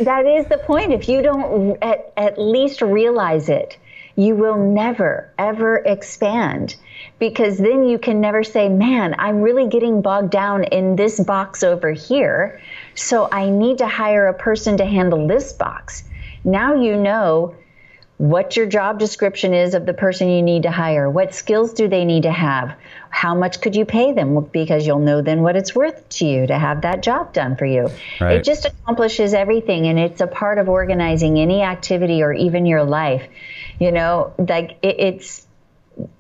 That 0.01 0.25
is 0.25 0.47
the 0.47 0.59
point. 0.59 0.93
If 0.93 1.09
you 1.09 1.21
don't 1.21 1.77
at, 1.83 2.13
at 2.17 2.39
least 2.39 2.66
realize 2.83 3.49
it, 3.49 3.77
you 4.17 4.35
will 4.35 4.57
never, 4.57 5.31
ever 5.39 5.77
expand 5.77 6.77
because 7.19 7.59
then 7.59 7.87
you 7.87 7.99
can 7.99 8.21
never 8.21 8.43
say, 8.43 8.69
man, 8.69 9.15
I'm 9.19 9.43
really 9.43 9.69
getting 9.69 10.03
bogged 10.03 10.31
down 10.31 10.65
in 10.65 10.97
this 10.97 11.21
box 11.21 11.63
over 11.63 11.93
here. 11.93 12.61
So 12.95 13.29
I 13.31 13.51
need 13.51 13.79
to 13.79 13.87
hire 13.87 14.27
a 14.27 14.35
person 14.35 14.79
to 14.79 14.85
handle 14.85 15.27
this 15.27 15.53
box. 15.53 16.05
Now 16.45 16.75
you 16.75 16.97
know 16.97 17.55
what 18.19 18.57
your 18.57 18.67
job 18.67 18.99
description 18.99 19.53
is 19.53 19.75
of 19.75 19.85
the 19.85 19.93
person 19.93 20.31
you 20.31 20.43
need 20.43 20.63
to 20.63 20.71
hire. 20.71 21.09
What 21.09 21.35
skills 21.35 21.75
do 21.75 21.87
they 21.87 22.05
need 22.05 22.23
to 22.23 22.33
have? 22.33 22.75
How 23.11 23.35
much 23.35 23.61
could 23.61 23.77
you 23.77 23.85
pay 23.85 24.13
them? 24.13 24.49
Because 24.53 24.87
you'll 24.87 25.01
know 25.01 25.21
then 25.21 25.43
what 25.43 25.57
it's 25.57 25.75
worth 25.75 26.09
to 26.11 26.27
you 26.27 26.47
to 26.47 26.59
have 26.59 26.83
that 26.83 27.03
job 27.03 27.33
done 27.33 27.57
for 27.57 27.67
you. 27.67 27.91
Right. 28.21 28.37
It 28.37 28.45
just 28.45 28.65
accomplishes 28.65 29.35
everything 29.35 29.87
and 29.87 29.99
it's 29.99 30.21
a 30.21 30.27
part 30.27 30.59
of 30.59 30.69
organizing 30.69 31.39
any 31.39 31.63
activity 31.63 32.23
or 32.23 32.33
even 32.33 32.65
your 32.65 32.85
life. 32.85 33.29
You 33.79 33.93
know, 33.93 34.33
like 34.39 34.79
it, 34.83 34.99
it's 34.99 35.46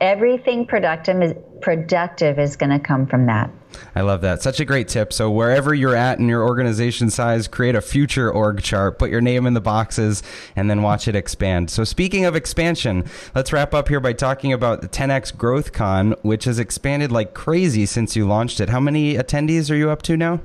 everything 0.00 0.66
productive 0.66 1.22
is 1.22 1.34
productive 1.60 2.38
is 2.38 2.56
going 2.56 2.70
to 2.70 2.78
come 2.78 3.06
from 3.06 3.26
that. 3.26 3.50
I 3.94 4.00
love 4.02 4.20
that. 4.22 4.42
Such 4.42 4.60
a 4.60 4.64
great 4.64 4.88
tip. 4.88 5.12
So 5.12 5.30
wherever 5.30 5.74
you're 5.74 5.94
at 5.94 6.18
in 6.18 6.28
your 6.28 6.42
organization 6.44 7.10
size, 7.10 7.46
create 7.48 7.74
a 7.74 7.80
future 7.80 8.30
org 8.30 8.62
chart, 8.62 8.98
put 8.98 9.10
your 9.10 9.20
name 9.20 9.46
in 9.46 9.54
the 9.54 9.60
boxes, 9.60 10.22
and 10.54 10.70
then 10.70 10.82
watch 10.82 11.08
it 11.08 11.16
expand. 11.16 11.70
So 11.70 11.84
speaking 11.84 12.24
of 12.24 12.36
expansion, 12.36 13.04
let's 13.34 13.52
wrap 13.52 13.74
up 13.74 13.88
here 13.88 14.00
by 14.00 14.12
talking 14.12 14.52
about 14.52 14.80
the 14.80 14.88
10x 14.88 15.36
Growth 15.36 15.72
Con, 15.72 16.14
which 16.22 16.44
has 16.44 16.58
expanded 16.58 17.12
like 17.12 17.34
crazy 17.34 17.86
since 17.86 18.16
you 18.16 18.26
launched 18.26 18.60
it. 18.60 18.70
How 18.70 18.80
many 18.80 19.14
attendees 19.14 19.70
are 19.70 19.76
you 19.76 19.90
up 19.90 20.02
to 20.02 20.16
now? 20.16 20.40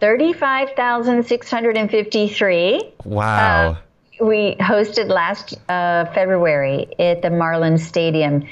35,653. 0.00 2.92
Wow. 3.04 3.70
Uh, 3.70 3.76
we 4.20 4.56
hosted 4.56 5.08
last 5.08 5.58
uh, 5.68 6.06
February 6.12 6.86
at 6.98 7.22
the 7.22 7.28
Marlins 7.28 7.80
Stadium. 7.80 8.46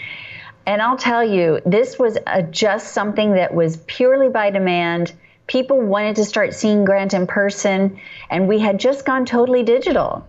And 0.67 0.83
I'll 0.83 0.97
tell 0.97 1.25
you, 1.25 1.61
this 1.67 1.99
was 1.99 2.19
a, 2.27 2.43
just 2.43 2.93
something 2.93 3.33
that 3.35 3.55
was 3.55 3.79
purely 3.87 4.29
by 4.29 4.51
demand. 4.51 5.13
People 5.47 5.81
wanted 5.81 6.17
to 6.17 6.25
start 6.25 6.55
seeing 6.55 6.85
Grant 6.85 7.15
in 7.15 7.27
person, 7.27 8.01
and 8.31 8.47
we 8.47 8.59
had 8.59 8.79
just 8.79 9.05
gone 9.05 9.25
totally 9.25 9.63
digital. 9.63 10.27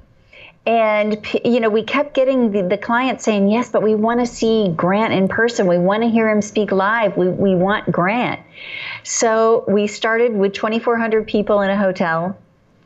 And, 0.65 1.25
you 1.43 1.59
know, 1.59 1.69
we 1.69 1.83
kept 1.83 2.13
getting 2.13 2.51
the, 2.51 2.61
the 2.61 2.77
client 2.77 3.19
saying, 3.21 3.49
yes, 3.49 3.69
but 3.69 3.81
we 3.81 3.95
want 3.95 4.19
to 4.19 4.27
see 4.27 4.71
Grant 4.75 5.11
in 5.11 5.27
person. 5.27 5.65
We 5.65 5.79
want 5.79 6.03
to 6.03 6.09
hear 6.09 6.29
him 6.29 6.41
speak 6.41 6.71
live. 6.71 7.17
We, 7.17 7.29
we 7.29 7.55
want 7.55 7.91
Grant. 7.91 8.39
So 9.03 9.65
we 9.67 9.87
started 9.87 10.33
with 10.33 10.53
2,400 10.53 11.25
people 11.27 11.61
in 11.61 11.71
a 11.71 11.77
hotel. 11.77 12.37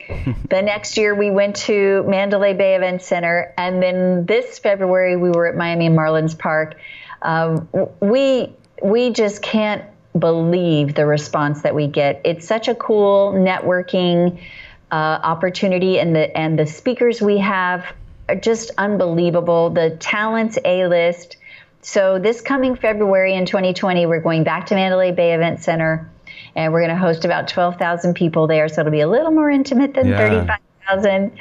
the 0.49 0.61
next 0.61 0.97
year 0.97 1.15
we 1.15 1.31
went 1.31 1.55
to 1.55 2.03
Mandalay 2.07 2.53
Bay 2.53 2.75
Event 2.75 3.01
Center. 3.01 3.53
And 3.57 3.81
then 3.81 4.25
this 4.25 4.59
February 4.59 5.17
we 5.17 5.31
were 5.31 5.47
at 5.47 5.55
Miami 5.55 5.89
Marlins 5.89 6.37
Park. 6.37 6.75
Um, 7.21 7.67
we, 7.99 8.53
we 8.81 9.11
just 9.11 9.41
can't 9.41 9.83
believe 10.17 10.95
the 10.95 11.05
response 11.05 11.61
that 11.61 11.75
we 11.75 11.87
get. 11.87 12.21
It's 12.23 12.47
such 12.47 12.67
a 12.67 12.75
cool 12.75 13.33
networking 13.33 14.39
uh, 14.91 15.19
opportunity, 15.23 15.99
and 15.99 16.15
the 16.15 16.35
and 16.37 16.57
the 16.57 16.65
speakers 16.65 17.21
we 17.21 17.37
have 17.39 17.85
are 18.29 18.35
just 18.35 18.71
unbelievable. 18.77 19.69
The 19.69 19.97
talents 19.97 20.57
A 20.63 20.87
list. 20.87 21.37
So 21.81 22.17
this 22.17 22.41
coming 22.41 22.75
February 22.75 23.35
in 23.35 23.45
2020, 23.45 24.07
we're 24.07 24.19
going 24.19 24.43
back 24.43 24.67
to 24.67 24.75
Mandalay 24.75 25.11
Bay 25.11 25.35
Event 25.35 25.61
Center, 25.61 26.09
and 26.55 26.71
we're 26.71 26.81
going 26.81 26.89
to 26.89 26.95
host 26.95 27.25
about 27.25 27.47
12,000 27.47 28.13
people 28.13 28.47
there. 28.47 28.67
So 28.69 28.81
it'll 28.81 28.91
be 28.91 29.01
a 29.01 29.07
little 29.07 29.31
more 29.31 29.49
intimate 29.49 29.93
than 29.93 30.07
Yeah. 30.07 30.57
35,000, 30.89 31.31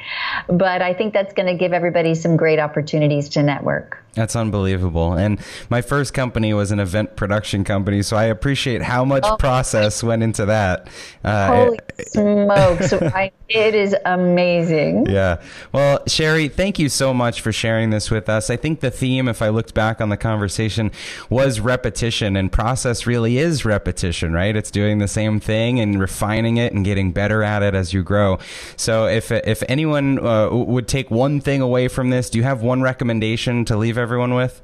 but 0.59 0.83
I 0.83 0.95
think 0.95 1.13
that's 1.15 1.33
going 1.33 1.47
to 1.47 1.55
give 1.55 1.73
everybody 1.73 2.15
some 2.15 2.37
great 2.37 2.59
opportunities 2.59 3.29
to 3.31 3.43
network. 3.43 4.01
That's 4.15 4.37
unbelievable. 4.37 5.15
And 5.15 5.41
my 5.71 5.83
first 5.83 6.15
company 6.15 6.55
was 6.55 6.71
an 6.71 6.79
event 6.79 7.17
production 7.17 7.65
company, 7.65 8.01
so 8.03 8.17
I 8.17 8.25
appreciate 8.27 8.81
how 8.81 9.05
much 9.05 9.25
Oh. 9.27 9.37
process 9.37 10.05
went 10.05 10.23
into 10.23 10.47
that. 10.47 10.87
Uh, 11.25 11.47
Holy 11.49 11.79
smokes! 12.07 12.93
I, 12.93 13.33
it 13.49 13.75
is 13.75 13.95
amazing. 14.05 15.07
Yeah. 15.11 15.43
Well, 15.73 15.99
Sherry, 16.07 16.47
thank 16.47 16.79
you 16.79 16.89
so 16.89 17.13
much 17.13 17.41
for 17.41 17.51
sharing 17.51 17.91
this 17.91 18.09
with 18.09 18.29
us. 18.29 18.51
I 18.51 18.57
think 18.57 18.81
the 18.81 18.91
theme, 18.93 19.27
if 19.27 19.43
I 19.43 19.49
looked 19.49 19.75
back 19.75 20.01
on 20.01 20.11
the 20.11 20.17
conversation, 20.17 20.93
was 21.29 21.59
repetition, 21.59 22.37
and 22.37 22.53
process 22.53 23.07
really 23.09 23.39
is 23.39 23.65
repetition, 23.65 24.33
right? 24.33 24.55
It's 24.55 24.71
doing 24.71 24.99
the 24.99 25.09
same 25.09 25.41
thing 25.41 25.81
and 25.81 25.99
refining 25.99 26.57
it 26.57 26.73
and 26.73 26.85
getting 26.85 27.11
better 27.11 27.43
at 27.43 27.65
it 27.65 27.75
as 27.75 27.93
you 27.93 28.05
grow. 28.05 28.39
So, 28.77 29.07
if 29.07 29.33
if 29.45 29.63
anyone 29.69 30.25
uh, 30.25 30.49
would 30.51 30.89
take 30.89 31.11
one 31.11 31.41
thing 31.41 31.61
away 31.61 31.89
from 31.89 32.11
this, 32.11 32.31
do 32.31 32.39
you 32.39 32.45
have 32.45 32.63
one 32.63 32.83
recommendation 32.83 33.65
to 33.67 33.77
leave 33.77 33.99
everyone 33.99 34.35
with? 34.35 34.61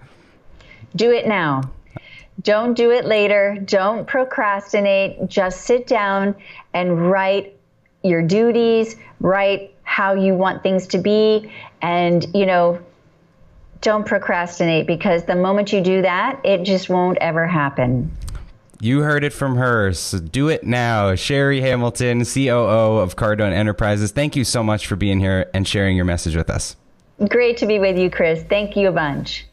Do 0.97 1.11
it 1.11 1.27
now. 1.27 1.63
Don't 2.43 2.75
do 2.75 2.91
it 2.91 3.05
later. 3.05 3.59
Don't 3.65 4.07
procrastinate. 4.07 5.29
Just 5.29 5.63
sit 5.63 5.87
down 5.87 6.35
and 6.73 7.11
write 7.11 7.57
your 8.03 8.23
duties, 8.23 8.97
write 9.21 9.75
how 9.83 10.15
you 10.15 10.35
want 10.35 10.63
things 10.63 10.87
to 10.89 10.99
be, 10.99 11.53
and, 11.83 12.27
you 12.35 12.47
know, 12.47 12.79
don't 13.81 14.07
procrastinate 14.07 14.87
because 14.87 15.25
the 15.25 15.37
moment 15.37 15.73
you 15.73 15.81
do 15.81 16.03
that, 16.03 16.41
it 16.45 16.65
just 16.65 16.89
won't 16.89 17.19
ever 17.19 17.47
happen. 17.47 18.15
You 18.81 19.01
heard 19.01 19.25
it 19.25 19.33
from 19.33 19.57
her. 19.57 19.93
So 19.93 20.19
do 20.19 20.49
it 20.49 20.65
now. 20.65 21.15
Sherry 21.15 21.61
Hamilton, 21.61 22.25
COO 22.25 22.99
of 22.99 23.17
Cardone 23.17 23.53
Enterprises. 23.53 24.11
Thank 24.11 24.37
you 24.37 24.45
so 24.45 24.63
much 24.63 24.87
for 24.87 24.97
being 24.97 25.21
here 25.21 25.51
and 25.53 25.69
sharing 25.69 25.97
your 25.97 26.07
message 26.07 26.35
with 26.35 26.49
us. 26.49 26.77
Great 27.29 27.59
to 27.59 27.67
be 27.67 27.79
with 27.79 27.99
you, 27.99 28.11
Chris. 28.11 28.43
Thank 28.49 28.77
you 28.77 28.89
a 28.89 28.93
bunch. 28.93 29.45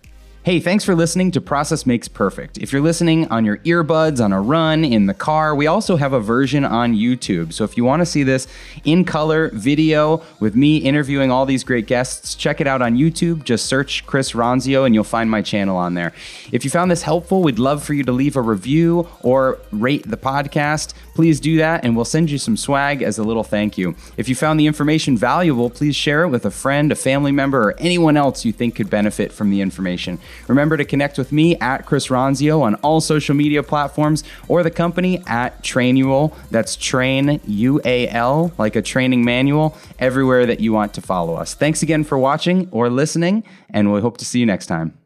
Hey, 0.48 0.62
thanks 0.62 0.86
for 0.86 0.96
listening 0.96 1.32
to 1.32 1.42
Process 1.42 1.86
Makes 1.86 2.08
Perfect. 2.08 2.58
If 2.58 2.72
you're 2.72 2.82
listening 2.82 3.28
on 3.28 3.44
your 3.44 3.58
earbuds, 3.58 4.24
on 4.24 4.32
a 4.32 4.40
run, 4.40 4.86
in 4.86 5.06
the 5.06 5.14
car, 5.14 5.54
we 5.54 5.68
also 5.68 5.98
have 5.98 6.14
a 6.14 6.22
version 6.22 6.64
on 6.64 6.94
YouTube. 6.94 7.52
So 7.52 7.66
if 7.66 7.76
you 7.76 7.84
want 7.84 8.00
to 8.00 8.06
see 8.06 8.24
this 8.24 8.48
in 8.86 9.04
color 9.04 9.50
video 9.50 10.24
with 10.40 10.56
me 10.56 10.78
interviewing 10.78 11.32
all 11.32 11.46
these 11.46 11.66
great 11.66 11.86
guests, 11.86 12.34
check 12.34 12.62
it 12.62 12.66
out 12.66 12.82
on 12.82 12.96
YouTube. 12.96 13.44
Just 13.44 13.66
search 13.66 14.06
Chris 14.06 14.32
Ronzio 14.32 14.86
and 14.86 14.96
you'll 14.96 15.04
find 15.04 15.30
my 15.30 15.42
channel 15.42 15.76
on 15.76 15.96
there. 15.96 16.14
If 16.54 16.64
you 16.64 16.70
found 16.70 16.90
this 16.90 17.02
helpful, 17.02 17.42
we'd 17.42 17.60
love 17.60 17.84
for 17.84 17.94
you 17.94 18.06
to 18.06 18.14
leave 18.14 18.38
a 18.38 18.42
review 18.42 19.06
or 19.24 19.60
rate 19.74 20.10
the 20.10 20.16
podcast. 20.16 20.94
Please 21.14 21.42
do 21.42 21.58
that 21.58 21.84
and 21.84 21.94
we'll 21.94 22.06
send 22.06 22.32
you 22.32 22.38
some 22.38 22.56
swag 22.56 23.02
as 23.02 23.18
a 23.18 23.24
little 23.24 23.44
thank 23.44 23.78
you. 23.78 23.98
If 24.16 24.30
you 24.30 24.36
found 24.36 24.62
the 24.62 24.68
information 24.68 25.18
valuable, 25.18 25.70
please 25.70 25.98
share 25.98 26.24
it 26.24 26.30
with 26.30 26.46
a 26.46 26.52
friend, 26.52 26.90
a 26.90 26.96
family 26.96 27.34
member, 27.34 27.72
or 27.72 27.80
anyone 27.80 28.16
else 28.16 28.46
you 28.46 28.54
think 28.54 28.76
could 28.76 28.90
benefit 28.90 29.34
from 29.34 29.50
the 29.50 29.60
information. 29.60 30.20
Remember 30.48 30.78
to 30.78 30.86
connect 30.86 31.18
with 31.18 31.32
me 31.32 31.56
at 31.58 31.86
Chris 31.86 32.08
Ronzio 32.08 32.62
on 32.62 32.76
all 32.76 33.02
social 33.02 33.36
media 33.36 33.64
platforms 33.64 34.24
or 34.48 34.64
the 34.64 34.72
company 34.72 35.24
at 35.28 35.64
Trainual. 35.64 36.34
That's 36.52 36.76
Train 36.76 37.42
U 37.46 37.82
A 37.86 38.08
L, 38.10 38.52
like 38.58 38.76
a 38.76 38.82
training 38.82 39.26
manual, 39.26 39.78
everywhere 40.00 40.46
that 40.46 40.60
you 40.60 40.74
want 40.74 40.94
to 40.94 41.02
follow 41.02 41.36
us. 41.36 41.54
Thanks 41.54 41.82
again 41.84 42.04
for 42.04 42.18
watching 42.18 42.68
or 42.72 42.90
listening, 42.90 43.44
and 43.70 43.92
we 43.92 44.02
hope 44.02 44.18
to 44.18 44.26
see 44.26 44.40
you 44.40 44.46
next 44.46 44.68
time. 44.68 44.98